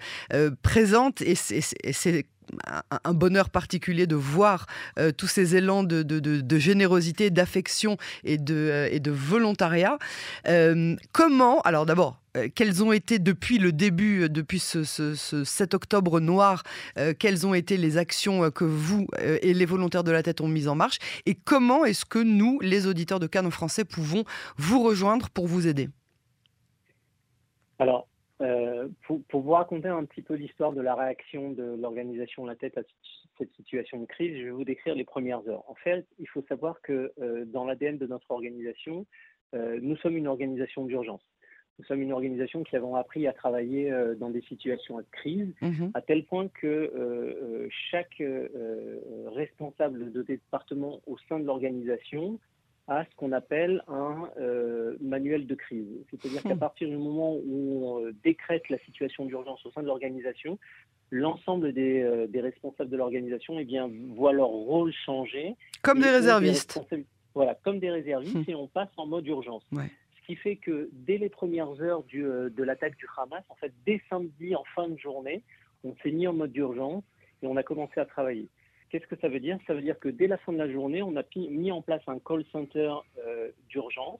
présente 0.61 1.21
et 1.21 1.35
c'est 1.35 2.25
un 3.03 3.13
bonheur 3.13 3.49
particulier 3.49 4.07
de 4.07 4.15
voir 4.15 4.65
euh, 4.97 5.11
tous 5.11 5.27
ces 5.27 5.55
élans 5.55 5.83
de, 5.83 6.57
générosité, 6.57 7.29
d'affection 7.29 7.97
et 8.23 8.37
de, 8.37 8.55
euh, 8.55 8.99
volontariat. 9.07 9.97
Euh, 10.47 10.95
comment, 11.11 11.61
alors 11.61 11.85
d'abord, 11.85 12.19
quelles 12.53 12.83
ont 12.83 12.91
été 12.91 13.17
depuis 13.17 13.57
le 13.57 13.71
début, 13.71 14.29
depuis 14.29 14.59
ce, 14.59 14.83
7 14.83 15.73
octobre 15.73 16.19
noir, 16.19 16.61
quelles 17.17 17.47
ont 17.47 17.55
été 17.55 17.75
les 17.75 17.97
actions 17.97 18.51
que 18.51 18.65
vous 18.65 19.07
et 19.41 19.51
les 19.51 19.65
volontaires 19.65 20.03
de 20.03 20.11
la 20.11 20.21
tête 20.21 20.39
ont 20.39 20.47
mises 20.47 20.67
en 20.67 20.75
marche 20.75 20.99
Et 21.25 21.33
comment 21.33 21.85
est-ce 21.85 22.05
que 22.05 22.19
nous, 22.19 22.59
les 22.61 22.85
auditeurs 22.85 23.19
de 23.19 23.25
Canon 23.25 23.49
français, 23.49 23.83
pouvons 23.83 24.25
vous 24.57 24.83
rejoindre 24.83 25.29
pour 25.31 25.47
vous 25.47 25.65
aider? 25.65 25.89
Alors, 27.79 28.07
euh, 28.41 28.87
pour, 29.03 29.41
vous 29.41 29.51
raconter 29.51 29.89
un 29.89 30.05
petit 30.05 30.21
peu 30.21 30.35
l'histoire 30.35 30.71
de 30.71 30.81
la 30.81 30.95
réaction 30.95 31.51
de 31.51 31.75
l'organisation 31.79 32.45
La 32.45 32.55
Tête 32.55 32.77
à 32.77 32.81
cette 33.37 33.53
situation 33.55 33.99
de 33.99 34.05
crise, 34.05 34.37
je 34.37 34.45
vais 34.45 34.51
vous 34.51 34.63
décrire 34.63 34.95
les 34.95 35.03
premières 35.03 35.45
heures. 35.49 35.69
En 35.69 35.75
fait, 35.75 36.05
il 36.19 36.27
faut 36.29 36.43
savoir 36.47 36.81
que 36.81 37.11
euh, 37.21 37.43
dans 37.45 37.65
l'ADN 37.65 37.97
de 37.97 38.07
notre 38.07 38.31
organisation, 38.31 39.05
euh, 39.55 39.79
nous 39.81 39.97
sommes 39.97 40.15
une 40.15 40.27
organisation 40.27 40.85
d'urgence. 40.85 41.21
Nous 41.79 41.85
sommes 41.85 42.01
une 42.01 42.13
organisation 42.13 42.63
qui 42.63 42.75
avons 42.75 42.95
appris 42.95 43.27
à 43.27 43.33
travailler 43.33 43.89
dans 44.17 44.29
des 44.29 44.41
situations 44.41 44.97
de 44.97 45.05
crise, 45.11 45.47
mmh 45.61 45.87
à 45.93 46.01
tel 46.01 46.25
point 46.25 46.49
que 46.49 47.69
chaque 47.89 48.21
responsable 49.27 50.11
de 50.11 50.21
département 50.21 50.99
au 51.07 51.17
sein 51.29 51.39
de 51.39 51.45
l'organisation 51.45 52.37
à 52.89 53.05
ce 53.05 53.15
qu'on 53.15 53.31
appelle 53.31 53.83
un 53.87 54.29
euh, 54.39 54.97
manuel 54.99 55.45
de 55.45 55.53
crise. 55.53 55.87
C'est-à-dire 56.09 56.41
qu'à 56.41 56.55
hmm. 56.55 56.59
partir 56.59 56.89
du 56.89 56.97
moment 56.97 57.35
où 57.35 57.85
on 57.85 58.05
euh, 58.05 58.15
décrète 58.23 58.67
la 58.69 58.79
situation 58.79 59.25
d'urgence 59.25 59.63
au 59.65 59.71
sein 59.71 59.83
de 59.83 59.87
l'organisation, 59.87 60.57
l'ensemble 61.11 61.71
des, 61.71 62.01
euh, 62.01 62.25
des, 62.27 62.41
responsables 62.41 62.89
de 62.89 62.97
l'organisation 62.97 63.59
eh 63.59 63.63
bien, 63.63 63.89
voient 64.15 64.33
leur 64.33 64.47
rôle 64.47 64.91
changer. 65.05 65.55
Comme 65.83 66.01
des 66.01 66.09
réservistes. 66.09 66.81
voilà, 67.35 67.55
comme 67.63 67.79
des 67.79 67.91
réservistes, 67.91 68.35
hmm. 68.35 68.49
et 68.51 68.55
on 68.55 68.67
passe 68.67 68.89
en 68.97 69.05
mode 69.05 69.27
urgence. 69.27 69.63
Ce 69.71 70.25
qui 70.25 70.35
fait 70.35 70.55
que 70.55 70.89
dès 70.91 71.17
les 71.17 71.29
premières 71.29 71.79
heures 71.81 72.03
du, 72.03 72.23
de 72.23 72.63
l'attaque 72.63 72.97
du 72.97 73.05
Hamas, 73.17 73.43
en 73.49 73.55
fait, 73.55 73.71
dès 73.85 74.01
samedi 74.09 74.55
en 74.55 74.63
fin 74.75 74.87
de 74.87 74.97
journée, 74.97 75.43
on 75.83 75.95
s'est 76.03 76.11
mis 76.11 76.27
en 76.27 76.33
mode 76.33 76.51
d'urgence 76.51 77.03
et 77.41 77.47
on 77.47 77.55
a 77.55 77.63
commencé 77.63 77.99
à 77.99 78.05
travailler. 78.05 78.47
Qu'est-ce 78.89 79.05
que 79.05 79.15
ça 79.17 79.29
veut 79.29 79.39
dire? 79.39 79.59
Ça 79.67 79.73
veut 79.73 79.81
dire 79.81 79.99
que 79.99 80.09
dès 80.09 80.27
la 80.27 80.37
fin 80.37 80.51
de 80.51 80.57
la 80.57 80.69
journée, 80.71 81.03
on 81.03 81.15
a 81.15 81.23
mis 81.35 81.71
en 81.71 81.81
place 81.81 82.01
un 82.07 82.17
call 82.19 82.43
center 82.51 82.93
euh, 83.19 83.51
d'urgence 83.69 84.19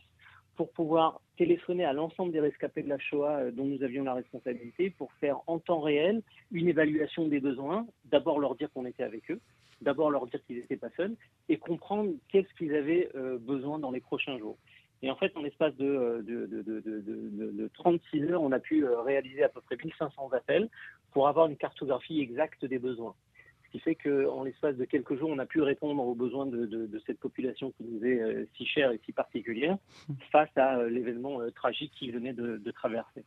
pour 0.56 0.72
pouvoir 0.72 1.22
téléphoner 1.38 1.86
à 1.86 1.94
l'ensemble 1.94 2.32
des 2.32 2.40
rescapés 2.40 2.84
de 2.84 2.90
la 2.90 3.00
Shoah 3.00 3.38
euh, 3.38 3.52
dont 3.52 3.66
nous 3.66 3.82
avions 3.82 4.04
la 4.04 4.14
responsabilité 4.14 4.92
pour 4.92 5.12
faire 5.14 5.38
en 5.48 5.58
temps 5.58 5.80
réel 5.80 6.22
une 6.52 6.68
évaluation 6.68 7.28
des 7.28 7.40
besoins, 7.40 7.88
d'abord 8.06 8.40
leur 8.40 8.56
dire 8.56 8.70
qu'on 8.72 8.86
était 8.86 9.04
avec 9.04 9.32
eux, 9.32 9.40
d'abord 9.82 10.12
leur 10.12 10.28
dire 10.28 10.44
qu'ils 10.46 10.58
n'étaient 10.58 10.78
pas 10.78 10.92
seuls 10.96 11.16
et 11.48 11.58
comprendre 11.58 12.12
qu'est-ce 12.28 12.54
qu'ils 12.56 12.76
avaient 12.76 13.10
euh, 13.16 13.40
besoin 13.40 13.80
dans 13.80 13.92
les 13.92 14.02
prochains 14.02 14.38
jours. 14.38 14.58
Et 15.02 15.10
en 15.10 15.16
fait, 15.16 15.36
en 15.36 15.42
l'espace 15.42 15.76
de, 15.78 16.24
de, 16.28 16.46
de, 16.46 17.70
36 17.74 18.24
heures, 18.26 18.42
on 18.42 18.52
a 18.52 18.60
pu 18.60 18.86
réaliser 18.86 19.44
à 19.44 19.50
peu 19.50 19.62
près 19.62 19.78
1500 19.78 20.30
appels 20.34 20.68
pour 21.12 21.30
avoir 21.30 21.48
une 21.48 21.56
cartographie 21.56 22.20
exacte 22.20 22.66
des 22.66 22.80
besoins. 22.80 23.16
Ce 23.70 23.78
qui 23.78 23.80
fait 23.82 23.94
qu'en 23.94 24.44
l'espace 24.44 24.76
de 24.78 24.86
quelques 24.86 25.16
jours, 25.20 25.30
on 25.30 25.38
a 25.38 25.46
pu 25.46 25.62
répondre 25.62 26.04
aux 26.04 26.16
besoins 26.16 26.48
de, 26.48 27.02
cette 27.06 27.20
population 27.20 27.72
qui 27.72 27.84
nous 27.84 28.04
est 28.04 28.20
euh, 28.20 28.46
si 28.58 28.66
chère 28.66 28.92
et 28.92 29.00
si 29.06 29.12
particulière 29.12 29.78
face 30.32 30.50
à 30.56 30.80
euh, 30.80 30.90
l'événement 30.90 31.40
euh, 31.40 31.52
tragique 31.52 31.94
qui 31.94 32.10
venait 32.10 32.34
de, 32.34 32.72
traverser. 32.72 33.24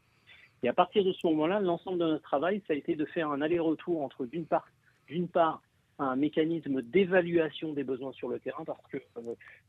Et 0.64 0.68
à 0.68 0.72
partir 0.72 1.05
de 1.05 1.12
ce 1.12 1.24
moment-là, 1.28 1.61
l'ensemble 1.61 1.98
de 1.98 2.07
notre 2.07 2.24
travail, 2.24 2.61
ça 2.66 2.72
a 2.72 2.76
été 2.76 2.96
de 2.96 3.05
faire 3.05 3.31
un 3.31 3.40
aller-retour 3.40 4.02
entre 4.02 4.26
d'une 4.26 4.46
part, 4.46 4.66
d'une 5.07 5.28
part, 5.28 5.62
un 5.98 6.16
mécanisme 6.16 6.83
d'évaluation 6.83 7.72
des 7.72 7.85
besoins 7.85 8.12
sur 8.12 8.28
le 8.28 8.38
terrain 8.38 8.64
parce 8.64 8.83
que, 8.88 8.98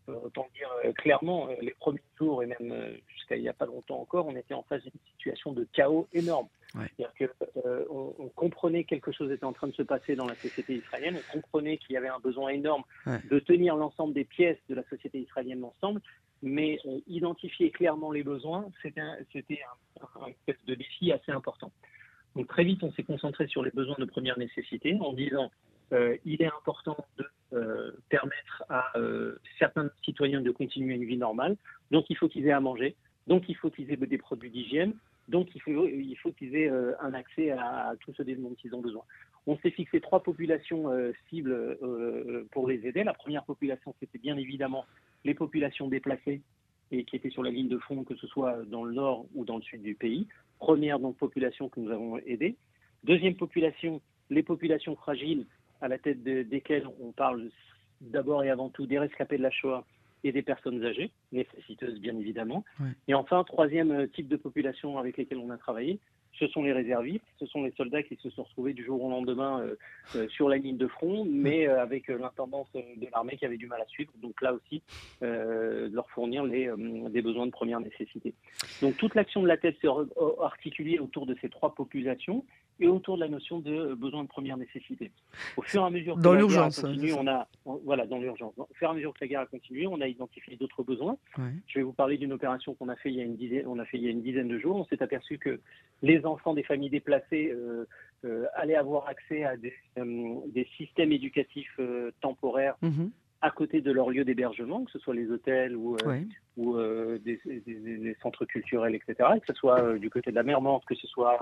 autant 0.07 0.47
dire 0.55 0.93
clairement, 0.95 1.47
les 1.61 1.75
premiers 1.79 2.01
jours 2.17 2.43
et 2.43 2.45
même 2.45 2.97
jusqu'à 3.07 3.35
il 3.35 3.41
n'y 3.41 3.49
a 3.49 3.53
pas 3.53 3.65
longtemps 3.65 3.99
encore, 3.99 4.27
on 4.27 4.35
était 4.35 4.53
en 4.53 4.63
face 4.63 4.81
d'une 4.83 4.91
situation 5.11 5.53
de 5.53 5.67
chaos 5.73 6.07
énorme. 6.13 6.47
C'est-à-dire 6.73 7.13
qu'on 7.37 7.61
euh, 7.65 7.85
on 7.89 8.29
comprenait 8.29 8.83
quelque 8.83 9.11
chose 9.11 9.31
était 9.31 9.43
en 9.43 9.53
train 9.53 9.67
de 9.67 9.73
se 9.73 9.83
passer 9.83 10.15
dans 10.15 10.25
la 10.25 10.35
société 10.35 10.75
israélienne, 10.75 11.19
on 11.29 11.41
comprenait 11.41 11.77
qu'il 11.77 11.93
y 11.93 11.97
avait 11.97 12.07
un 12.07 12.19
besoin 12.19 12.49
énorme 12.49 12.83
de 13.05 13.39
tenir 13.39 13.75
l'ensemble 13.75 14.13
des 14.13 14.23
pièces 14.23 14.57
de 14.69 14.75
la 14.75 14.83
société 14.89 15.19
israélienne 15.19 15.63
ensemble, 15.63 16.01
mais 16.41 16.79
identifier 17.07 17.69
clairement 17.69 18.11
les 18.11 18.23
besoins, 18.23 18.65
c'était 18.81 19.01
un, 19.01 19.17
un, 19.17 20.25
un, 20.25 20.53
de 20.67 20.75
défi 20.75 21.11
assez 21.11 21.31
important. 21.31 21.71
Donc 22.35 22.47
très 22.47 22.63
vite, 22.63 22.83
on 22.83 22.91
s'est 22.93 23.03
concentré 23.03 23.47
sur 23.47 23.63
les 23.63 23.71
besoins 23.71 23.95
de 23.99 24.05
première 24.05 24.39
nécessité 24.39 24.97
en 24.99 25.13
disant 25.13 25.51
euh, 25.93 26.17
il 26.25 26.41
est 26.41 26.51
important 26.53 26.97
de 27.17 27.25
euh, 27.53 27.91
permettre 28.09 28.63
à 28.69 28.91
certains 29.59 29.89
citoyens 30.03 30.41
de 30.41 30.51
continuer 30.51 30.95
une 30.95 31.05
vie 31.05 31.17
normale, 31.17 31.55
donc 31.91 32.05
il 32.09 32.17
faut 32.17 32.27
qu'ils 32.27 32.47
aient 32.47 32.51
à 32.51 32.59
manger, 32.59 32.95
donc 33.27 33.47
il 33.47 33.55
faut 33.55 33.69
qu'ils 33.69 33.91
aient 33.91 33.97
des 33.97 34.17
produits 34.17 34.49
d'hygiène, 34.49 34.93
donc 35.29 35.49
il 35.55 35.61
faut, 35.61 35.87
il 35.87 36.15
faut 36.17 36.31
qu'ils 36.31 36.55
aient 36.55 36.69
euh, 36.69 36.93
un 37.01 37.13
accès 37.13 37.51
à, 37.51 37.93
tout 38.01 38.13
ce 38.15 38.23
dont 38.23 38.55
ils 38.63 38.75
ont 38.75 38.81
besoin. 38.81 39.03
On 39.47 39.57
s'est 39.57 39.71
fixé 39.71 40.01
trois 40.01 40.21
populations 40.21 40.89
euh, 40.89 41.11
cibles 41.29 41.51
euh, 41.51 42.45
pour 42.51 42.67
les 42.67 42.85
aider. 42.85 43.03
La 43.03 43.13
première 43.13 43.43
population, 43.43 43.93
c'était 43.99 44.17
bien 44.17 44.37
évidemment 44.37 44.85
les 45.23 45.33
populations 45.33 45.87
déplacées 45.87 46.41
et 46.91 47.05
qui 47.05 47.15
étaient 47.15 47.29
sur 47.29 47.43
la 47.43 47.51
ligne 47.51 47.69
de 47.69 47.77
front, 47.77 48.03
que 48.03 48.15
ce 48.15 48.27
soit 48.27 48.63
dans 48.65 48.83
le 48.83 48.93
nord 48.93 49.25
ou 49.33 49.45
dans 49.45 49.57
le 49.57 49.63
sud 49.63 49.81
du 49.81 49.95
pays. 49.95 50.27
Première 50.59 50.99
donc 50.99 51.17
population 51.17 51.69
que 51.69 51.79
nous 51.79 51.91
avons 51.91 52.17
aidée. 52.19 52.55
Deuxième 53.03 53.35
population, 53.35 54.01
les 54.29 54.43
populations 54.43 54.95
fragiles, 54.95 55.45
à 55.83 55.89
la 55.89 55.97
tête 55.97 56.23
desquelles 56.23 56.87
on 57.01 57.11
parle 57.11 57.49
d'abord 58.01 58.43
et 58.43 58.49
avant 58.49 58.69
tout 58.69 58.87
des 58.87 58.97
rescapés 58.97 59.37
de 59.37 59.43
la 59.43 59.51
Shoah 59.51 59.85
et 60.23 60.31
des 60.31 60.41
personnes 60.41 60.83
âgées, 60.85 61.11
nécessiteuses 61.33 61.99
bien 61.99 62.17
évidemment. 62.17 62.63
Et 63.09 63.13
enfin, 63.13 63.43
troisième 63.43 63.91
euh, 63.91 64.07
type 64.07 64.29
de 64.29 64.37
population 64.37 64.97
avec 64.97 65.17
lesquelles 65.17 65.39
on 65.39 65.49
a 65.49 65.57
travaillé, 65.57 65.99
ce 66.39 66.47
sont 66.47 66.63
les 66.63 66.71
réservistes, 66.71 67.25
ce 67.37 67.45
sont 67.45 67.63
les 67.63 67.71
soldats 67.71 68.01
qui 68.01 68.15
se 68.15 68.29
sont 68.29 68.43
retrouvés 68.43 68.71
du 68.73 68.85
jour 68.85 69.03
au 69.03 69.09
lendemain 69.09 69.59
euh, 69.59 69.75
euh, 70.15 70.29
sur 70.29 70.47
la 70.47 70.55
ligne 70.55 70.77
de 70.77 70.87
front, 70.87 71.25
mais 71.25 71.67
avec 71.67 72.07
l'intendance 72.07 72.71
de 72.73 73.07
l'armée 73.11 73.35
qui 73.35 73.45
avait 73.45 73.57
du 73.57 73.67
mal 73.67 73.81
à 73.81 73.85
suivre. 73.87 74.13
Donc 74.21 74.41
là 74.41 74.53
aussi, 74.53 74.81
leur 75.21 76.09
fournir 76.11 76.45
les, 76.45 76.71
des 77.09 77.21
besoins 77.21 77.45
de 77.45 77.51
première 77.51 77.81
nécessité. 77.81 78.33
Donc 78.81 78.95
toute 78.97 79.15
l'action 79.15 79.43
de 79.43 79.47
la 79.47 79.57
tête 79.57 79.75
s'est 79.81 79.89
articulée 80.41 80.99
autour 80.99 81.25
de 81.25 81.35
ces 81.41 81.49
trois 81.49 81.75
populations 81.75 82.45
et 82.79 82.87
autour 82.87 83.15
de 83.15 83.21
la 83.21 83.29
notion 83.29 83.59
de 83.59 83.93
besoin 83.93 84.23
de 84.23 84.27
première 84.27 84.57
nécessité. 84.57 85.11
Au 85.57 85.61
fur 85.61 85.81
et 85.81 85.85
à 85.85 85.89
mesure 85.89 86.15
que 86.15 86.21
dans 86.21 86.33
l'urgence, 86.33 86.83
on 86.83 87.27
a 87.27 87.47
voilà 87.65 88.05
dans 88.05 88.19
l'urgence. 88.19 88.53
Au 88.57 88.67
fur 88.73 88.87
et 88.87 88.91
à 88.91 88.93
mesure 88.93 89.13
que 89.13 89.19
la 89.21 89.27
guerre 89.27 89.41
a 89.41 89.45
continué, 89.45 89.87
on 89.87 90.01
a 90.01 90.07
identifié 90.07 90.57
d'autres 90.57 90.83
besoins. 90.83 91.17
Je 91.67 91.79
vais 91.79 91.83
vous 91.83 91.93
parler 91.93 92.17
d'une 92.17 92.33
opération 92.33 92.73
qu'on 92.73 92.89
a 92.89 92.95
fait 92.95 93.09
il 93.09 93.15
y 93.15 93.21
a 93.21 93.23
une 93.23 93.35
dizaine, 93.35 93.67
on 93.67 93.79
a 93.79 93.85
fait 93.85 93.97
il 93.97 94.03
y 94.03 94.07
a 94.07 94.11
une 94.11 94.21
dizaine 94.21 94.47
de 94.47 94.57
jours. 94.59 94.75
On 94.75 94.85
s'est 94.85 95.01
aperçu 95.01 95.37
que 95.37 95.59
les 96.01 96.25
enfants 96.25 96.53
des 96.53 96.63
familles 96.63 96.89
déplacées 96.89 97.51
euh, 97.51 97.87
euh, 98.25 98.45
allaient 98.55 98.75
avoir 98.75 99.07
accès 99.07 99.43
à 99.43 99.55
des, 99.57 99.73
euh, 99.97 100.35
des 100.47 100.67
systèmes 100.77 101.11
éducatifs 101.11 101.79
temporaires. 102.21 102.75
Mm-hmm 102.83 103.09
à 103.43 103.51
côté 103.51 103.81
de 103.81 103.91
leur 103.91 104.09
lieu 104.09 104.23
d'hébergement, 104.23 104.85
que 104.85 104.91
ce 104.91 104.99
soit 104.99 105.13
les 105.13 105.29
hôtels 105.29 105.75
ou, 105.75 105.95
euh, 105.97 106.21
ou 106.57 106.77
euh, 106.77 107.19
des, 107.19 108.15
centres 108.21 108.45
culturels, 108.45 108.95
etc., 108.95 109.29
que 109.39 109.53
ce 109.53 109.53
soit 109.53 109.81
euh, 109.81 109.99
du 109.99 110.09
côté 110.09 110.31
de 110.31 110.35
la 110.35 110.43
mer 110.43 110.61
Morte, 110.61 110.85
que 110.85 110.95
ce 110.95 111.07
soit 111.07 111.39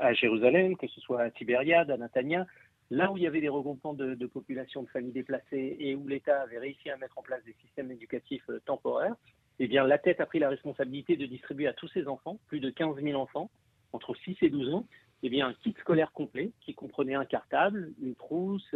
à 0.00 0.12
Jérusalem, 0.14 0.76
que 0.76 0.88
ce 0.88 1.00
soit 1.00 1.22
à 1.22 1.30
Tibériade, 1.30 1.90
à 1.90 1.96
Natania, 1.96 2.46
Là 2.90 3.12
où 3.12 3.16
il 3.16 3.22
y 3.22 3.26
avait 3.26 3.40
des 3.40 3.48
regroupements 3.48 3.94
de, 3.94 4.14
de 4.14 4.26
populations 4.26 4.82
de 4.82 4.88
familles 4.88 5.12
déplacées 5.12 5.76
et 5.78 5.94
où 5.94 6.08
l'État 6.08 6.42
avait 6.42 6.58
réussi 6.58 6.90
à 6.90 6.96
mettre 6.96 7.18
en 7.18 7.22
place 7.22 7.42
des 7.44 7.54
systèmes 7.62 7.90
éducatifs 7.92 8.42
euh, 8.50 8.60
temporaires, 8.66 9.14
eh 9.60 9.68
bien, 9.68 9.86
la 9.86 9.98
tête 9.98 10.20
a 10.20 10.26
pris 10.26 10.40
la 10.40 10.48
responsabilité 10.48 11.16
de 11.16 11.26
distribuer 11.26 11.68
à 11.68 11.72
tous 11.72 11.86
ses 11.88 12.08
enfants, 12.08 12.40
plus 12.48 12.58
de 12.58 12.68
15 12.70 13.00
000 13.00 13.20
enfants, 13.20 13.48
entre 13.92 14.14
6 14.16 14.38
et 14.42 14.50
12 14.50 14.74
ans, 14.74 14.86
eh 15.22 15.28
bien, 15.28 15.46
un 15.46 15.54
kit 15.54 15.74
scolaire 15.78 16.10
complet 16.10 16.50
qui 16.62 16.74
comprenait 16.74 17.14
un 17.14 17.24
cartable, 17.24 17.92
une 18.02 18.16
trousse, 18.16 18.74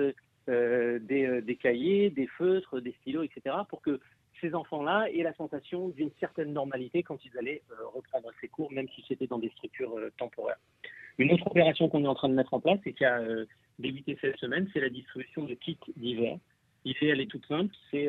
euh, 0.49 0.99
des, 0.99 1.27
euh, 1.27 1.41
des, 1.41 1.57
cahiers, 1.57 2.11
des 2.11 2.27
feutres, 2.27 2.81
des 2.81 2.93
stylos, 3.01 3.23
etc., 3.23 3.57
pour 3.69 3.81
que 3.81 3.99
ces 4.41 4.55
enfants-là 4.55 5.07
aient 5.11 5.23
la 5.23 5.33
sensation 5.35 5.89
d'une 5.89 6.11
certaine 6.21 6.53
normalité 6.53 7.03
quand 7.03 7.25
ils 7.25 7.39
allaient 7.39 7.63
euh, 7.71 7.87
reprendre 7.95 8.31
ces 8.41 8.49
cours, 8.49 8.71
même 8.71 8.87
si 8.95 9.03
c'était 9.09 9.27
dans 9.27 9.39
des 9.39 9.49
structures 9.51 9.95
temporaires. 10.19 10.59
Une 11.17 11.33
autre 11.33 11.47
opération 11.47 11.89
qu'on 11.89 12.05
est 12.05 12.09
en 12.09 12.15
train 12.15 12.29
de 12.29 12.35
mettre 12.35 12.53
en 12.53 12.61
place 12.61 12.81
et 12.85 12.93
qui 12.93 13.05
a 13.05 13.23
débuté 13.79 14.19
cette 14.21 14.37
semaine, 14.37 14.69
c'est 14.73 14.81
la 14.81 14.91
distribution 14.91 15.45
de 15.45 15.55
kits 15.55 15.79
d'hiver. 15.97 16.37
L'idée, 16.85 17.07
elle 17.07 17.21
est 17.21 17.31
toute 17.31 17.47
simple, 17.47 17.75
c'est 17.91 18.09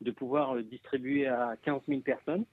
de 0.00 0.10
pouvoir 0.10 0.56
distribuer 0.62 1.26
à 1.26 1.56
15 1.62 1.82
000 1.88 2.00
personnes 2.00 2.46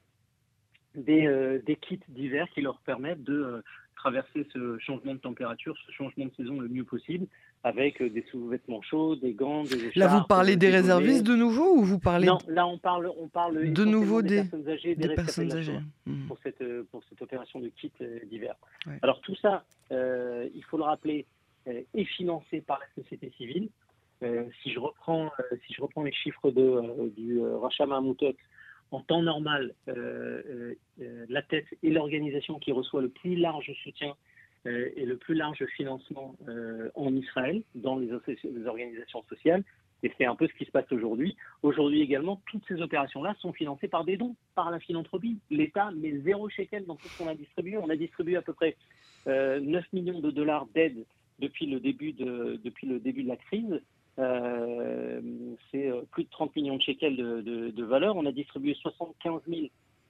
des 0.95 1.77
kits 1.79 1.99
d'hiver 2.09 2.49
qui 2.49 2.61
leur 2.61 2.79
permettent 2.79 3.23
de 3.23 3.63
traverser 3.95 4.47
ce 4.51 4.79
changement 4.79 5.13
de 5.13 5.19
température, 5.19 5.75
ce 5.85 5.91
changement 5.91 6.25
de 6.25 6.33
saison 6.35 6.59
le 6.59 6.67
mieux 6.67 6.83
possible, 6.83 7.27
avec 7.63 8.01
euh, 8.01 8.09
des 8.09 8.23
sous-vêtements 8.31 8.81
chauds, 8.81 9.15
des 9.15 9.33
gants, 9.33 9.63
des 9.63 9.75
écharpes. 9.75 9.95
Là, 9.95 10.07
vous 10.07 10.23
parlez 10.25 10.55
des, 10.55 10.69
réservistes 10.69 11.23
de 11.23 11.35
nouveau 11.35 11.75
ou 11.75 11.83
vous 11.83 11.99
parlez 11.99 12.27
Non, 12.27 12.39
là, 12.47 12.65
on 12.65 12.77
parle, 12.77 13.11
on 13.19 13.27
parle 13.27 13.71
de 13.71 13.85
nouveau 13.85 14.21
des, 14.21 14.29
des, 14.29 14.41
personnes 14.41 14.69
âgées, 14.69 14.95
des, 14.95 15.07
des 15.07 15.15
personnes 15.15 15.51
âgées 15.53 15.79
mmh. 16.05 16.27
pour 16.27 16.37
cette 16.43 16.63
pour 16.91 17.03
cette 17.09 17.21
opération 17.21 17.59
de 17.59 17.67
kit 17.69 17.91
euh, 18.01 18.19
d'hiver. 18.25 18.55
Ouais. 18.87 18.97
Alors 19.01 19.21
tout 19.21 19.35
ça, 19.35 19.63
euh, 19.91 20.47
il 20.55 20.63
faut 20.65 20.77
le 20.77 20.83
rappeler, 20.83 21.25
euh, 21.67 21.81
est 21.93 22.05
financé 22.05 22.61
par 22.61 22.79
la 22.79 23.03
société 23.03 23.31
civile. 23.37 23.69
Euh, 24.23 24.45
si 24.61 24.71
je 24.71 24.79
reprends 24.79 25.31
si 25.65 25.73
je 25.73 25.81
reprends 25.81 26.03
les 26.03 26.11
chiffres 26.11 26.51
de 26.51 27.09
du 27.15 27.41
rachat 27.41 27.85
Mahmoutot, 27.85 28.35
en 28.91 29.01
temps 29.01 29.21
normal, 29.21 29.73
la 29.87 31.41
tête 31.43 31.65
est 31.83 31.89
l'organisation 31.89 32.59
qui 32.59 32.71
reçoit 32.71 33.01
le 33.01 33.09
plus 33.09 33.35
large 33.35 33.71
soutien 33.83 34.09
euh, 34.09 34.15
et 34.65 35.05
le 35.05 35.17
plus 35.17 35.33
large 35.33 35.65
financement 35.75 36.35
euh, 36.47 36.89
en 36.95 37.15
Israël 37.15 37.63
dans 37.75 37.97
les, 37.97 38.11
organisations 38.65 39.23
sociales. 39.27 39.63
Et 40.03 40.11
c'est 40.17 40.25
un 40.25 40.35
peu 40.35 40.47
ce 40.47 40.53
qui 40.53 40.65
se 40.65 40.71
passe 40.71 40.91
aujourd'hui. 40.91 41.35
Aujourd'hui 41.61 42.01
également, 42.01 42.41
toutes 42.49 42.63
ces 42.67 42.81
opérations-là 42.81 43.35
sont 43.39 43.53
financées 43.53 43.87
par 43.87 44.03
des 44.03 44.17
dons, 44.17 44.35
par 44.55 44.71
la 44.71 44.79
philanthropie. 44.79 45.39
L'État 45.51 45.91
met 45.91 46.19
zéro 46.19 46.49
shekel 46.49 46.85
dans 46.85 46.95
tout 46.95 47.07
ce 47.07 47.17
qu'on 47.17 47.29
a 47.29 47.35
distribué. 47.35 47.77
On 47.77 47.89
a 47.89 47.95
distribué 47.95 48.35
à 48.35 48.41
peu 48.41 48.53
près 48.53 48.75
euh, 49.27 49.59
9 49.59 49.85
millions 49.93 50.19
de 50.19 50.31
dollars 50.31 50.65
d'aide 50.73 51.05
depuis 51.39 51.67
le 51.67 51.79
début 51.79 52.13
de, 52.13 52.59
la 53.27 53.35
crise. 53.35 53.81
Euh, 54.19 55.21
c'est 55.71 55.89
plus 56.11 56.23
de 56.23 56.29
30 56.29 56.55
millions 56.55 56.77
de 56.77 56.81
shekels 56.81 57.15
de, 57.15 57.83
valeur. 57.83 58.15
On 58.15 58.25
a 58.25 58.31
distribué 58.31 58.73
75 58.75 59.41
000 59.47 59.67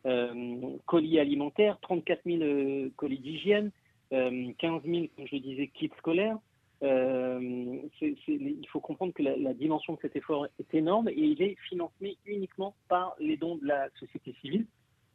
euh, 0.08 0.78
colis 0.88 1.20
alimentaires, 1.20 1.78
34 1.82 2.22
000 2.26 2.42
euh, 2.42 2.90
colis 2.96 3.20
d'hygiène, 3.20 3.72
15 4.12 4.84
000, 4.86 5.08
comme 5.15 5.28
je 5.28 5.36
le 5.36 5.41
disais, 5.41 5.67
kits 5.67 5.91
scolaires. 5.97 6.38
Euh, 6.84 7.78
il 8.02 8.67
faut 8.71 8.80
comprendre 8.80 9.13
que 9.13 9.21
la, 9.21 9.54
dimension 9.54 9.93
de 9.93 10.00
cet 10.02 10.15
effort 10.15 10.47
est 10.60 10.74
énorme 10.74 11.10
et 11.10 11.15
il 11.15 11.41
est 11.41 11.56
financé 11.69 12.17
uniquement 12.26 12.76
par 12.88 13.15
les 13.19 13.38
dons 13.38 13.56
de 13.58 13.67
la 13.67 13.88
société 14.00 14.36
civile 14.41 14.65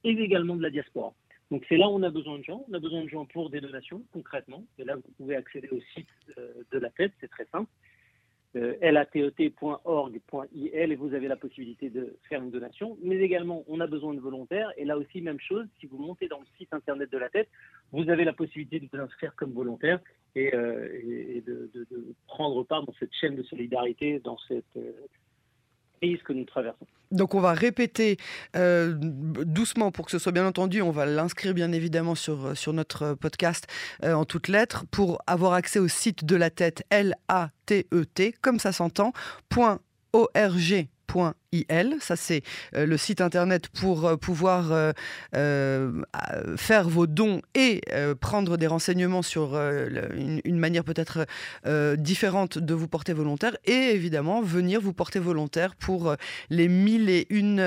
et 0.05 0.11
également 0.11 0.55
de 0.55 0.63
la 0.63 0.71
diaspora. 0.71 1.13
Donc 1.51 1.65
c'est 1.69 1.77
là 1.77 1.89
où 1.89 1.93
on 1.93 2.03
a 2.03 2.11
besoin 2.11 2.39
de 2.39 2.45
gens. 2.45 2.65
On 2.69 2.75
a 2.75 2.79
besoin 2.79 3.03
de 3.03 3.09
gens 3.09 3.25
pour 3.27 3.51
des 3.51 3.61
donations 3.61 4.03
concrètement. 4.13 4.65
Et 4.79 4.85
là, 4.85 4.95
vous 4.95 5.03
pouvez 5.17 5.37
accéder 5.37 5.69
au 5.71 5.81
site 5.95 6.09
euh, 6.39 6.63
de 6.71 6.79
la 6.79 6.91
tête, 6.91 7.13
c'est 7.21 7.31
très 7.31 7.47
simple. 7.47 7.71
Euh, 8.57 8.75
latet.org.il 8.81 10.71
et 10.73 10.95
vous 10.95 11.13
avez 11.13 11.29
la 11.29 11.37
possibilité 11.37 11.91
de 11.91 12.17
faire 12.29 12.43
une 12.43 12.51
donation. 12.51 12.97
Mais 13.03 13.17
également, 13.17 13.65
on 13.69 13.81
a 13.81 13.87
besoin 13.87 14.15
de 14.15 14.21
volontaires. 14.21 14.73
Et 14.79 14.87
là 14.87 14.97
aussi, 14.97 15.21
même 15.21 15.41
chose, 15.41 15.67
si 15.79 15.87
vous 15.87 15.99
montez 15.99 16.27
dans 16.27 16.39
le 16.41 16.47
site 16.57 16.73
internet 16.73 17.11
de 17.13 17.19
la 17.19 17.29
tête, 17.29 17.49
vous 17.93 18.09
avez 18.09 18.25
la 18.25 18.33
possibilité 18.33 18.81
de 18.81 18.89
vous 18.91 18.99
inscrire 18.99 19.35
comme 19.37 19.53
volontaire 19.53 20.01
et, 20.35 20.55
euh, 20.55 21.41
de, 21.47 22.15
prendre 22.27 22.65
part 22.65 22.85
dans 22.85 22.95
cette 22.99 23.13
chaîne 23.21 23.37
de 23.37 23.43
solidarité, 23.43 24.21
dans 24.21 24.39
cette 24.49 24.65
euh, 24.77 24.93
crise 26.01 26.23
que 26.23 26.33
nous 26.33 26.45
traversons. 26.45 26.87
Donc 27.13 27.35
on 27.35 27.41
va 27.41 27.53
répéter 27.53 28.17
euh, 28.57 28.95
doucement 28.99 29.93
pour 29.93 30.07
que 30.07 30.11
ce 30.11 30.19
soit 30.19 30.33
bien 30.33 30.47
entendu, 30.47 30.83
on 30.83 30.91
va 30.91 31.07
l'inscrire 31.07 31.55
bien 31.55 31.73
évidemment 31.73 32.15
sur, 32.15 32.57
sur 32.57 32.73
notre 32.73 33.15
podcast 33.15 33.67
euh, 34.03 34.15
en 34.15 34.25
toutes 34.25 34.49
lettres. 34.49 34.85
Pour 34.91 35.23
avoir 35.27 35.53
accès 35.53 35.79
au 35.79 35.89
site 35.89 36.25
de 36.25 36.37
la 36.37 36.51
tête 36.51 36.85
L-A-T-E-T, 36.91 38.31
-E 38.31 38.35
comme 38.41 38.59
ça 38.59 38.73
s'entend, 38.73 39.13
.org 40.13 40.89
Il, 41.53 41.97
ça 42.01 42.17
c'est 42.17 42.43
euh, 42.75 42.87
le 42.87 42.97
site 42.97 43.21
internet 43.21 43.69
pour 43.69 44.07
euh, 44.07 44.17
pouvoir 44.17 44.73
euh, 44.73 44.93
euh, 45.35 46.03
faire 46.57 46.89
vos 46.89 47.07
dons 47.07 47.41
et 47.55 47.81
euh, 47.93 48.15
prendre 48.15 48.57
des 48.57 48.67
renseignements 48.67 49.23
sur 49.23 49.55
euh, 49.55 49.89
une, 50.15 50.41
une, 50.45 50.59
manière 50.59 50.85
peut-être 50.85 51.27
différente 51.97 52.59
de 52.59 52.75
vous 52.75 52.89
porter 52.89 53.13
volontaire 53.13 53.57
et 53.65 53.91
évidemment 53.95 54.43
venir 54.43 54.81
vous 54.81 54.93
porter 54.93 55.19
volontaire 55.19 55.75
pour 55.77 56.15
les 56.51 56.69
mille 56.69 57.09
et 57.09 57.27
une 57.31 57.61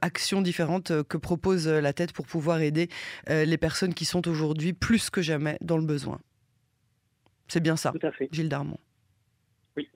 actions 0.00 0.42
différentes 0.42 1.02
que 1.04 1.16
propose 1.16 1.68
la 1.68 1.92
tête 1.92 2.12
pour 2.12 2.26
pouvoir 2.26 2.60
aider 2.60 2.88
les 3.28 3.58
personnes 3.58 3.94
qui 3.94 4.04
sont 4.04 4.28
aujourd'hui 4.28 4.72
plus 4.72 5.10
que 5.10 5.22
jamais 5.22 5.56
dans 5.60 5.76
le 5.76 5.84
besoin. 5.84 6.20
C'est 7.48 7.60
bien 7.60 7.76
ça, 7.76 7.92
Gilles 8.30 8.48
Darmon. 8.48 8.78
Oui. 9.76 9.88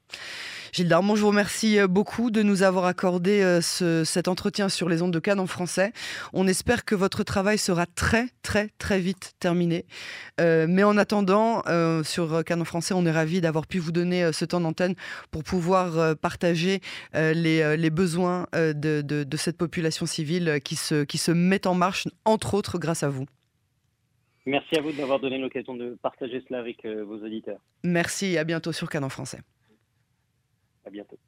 Gilles 0.72 0.88
Darmon, 0.88 1.16
je 1.16 1.22
vous 1.22 1.28
remercie 1.28 1.78
euh, 1.78 1.86
beaucoup 1.86 2.30
de 2.30 2.42
nous 2.42 2.62
avoir 2.62 2.84
accordé 2.86 3.42
euh, 3.42 3.60
ce, 3.60 4.04
cet 4.04 4.28
entretien 4.28 4.68
sur 4.68 4.88
les 4.88 5.02
ondes 5.02 5.12
de 5.12 5.18
Cannes 5.18 5.40
en 5.40 5.46
français. 5.46 5.92
On 6.32 6.46
espère 6.46 6.84
que 6.84 6.94
votre 6.94 7.22
travail 7.24 7.58
sera 7.58 7.86
très, 7.86 8.28
très, 8.42 8.70
très 8.78 8.98
vite 8.98 9.34
terminé. 9.38 9.86
Euh, 10.40 10.66
mais 10.68 10.82
en 10.82 10.96
attendant, 10.96 11.62
euh, 11.66 12.02
sur 12.02 12.44
Cannes 12.44 12.62
en 12.62 12.64
français, 12.64 12.94
on 12.94 13.06
est 13.06 13.10
ravis 13.10 13.40
d'avoir 13.40 13.66
pu 13.66 13.78
vous 13.78 13.92
donner 13.92 14.32
ce 14.32 14.44
temps 14.44 14.60
d'antenne 14.60 14.94
pour 15.30 15.44
pouvoir 15.44 16.16
partager 16.16 16.80
les, 17.14 17.76
les, 17.76 17.90
besoins 17.90 18.46
de, 18.52 18.72
de, 19.02 19.24
de, 19.24 19.36
cette 19.36 19.56
population 19.56 20.06
civile 20.06 20.60
qui 20.62 20.76
se, 20.76 21.04
qui 21.04 21.18
se 21.18 21.30
met 21.30 21.66
en 21.66 21.74
marche, 21.74 22.08
entre 22.24 22.54
autres, 22.54 22.78
grâce 22.78 23.02
à 23.02 23.08
vous. 23.08 23.26
Merci 24.46 24.78
à 24.78 24.82
vous 24.82 24.92
d'avoir 24.92 25.20
donné 25.20 25.38
l'occasion 25.38 25.74
de 25.74 25.96
partager 26.02 26.42
cela 26.46 26.60
avec 26.60 26.84
vos 26.86 27.18
auditeurs. 27.24 27.58
Merci 27.82 28.26
et 28.26 28.38
à 28.38 28.44
bientôt 28.44 28.72
sur 28.72 28.88
Cannes 28.88 29.04
en 29.04 29.08
français. 29.08 29.40
À 30.86 30.90
bientôt. 30.90 31.18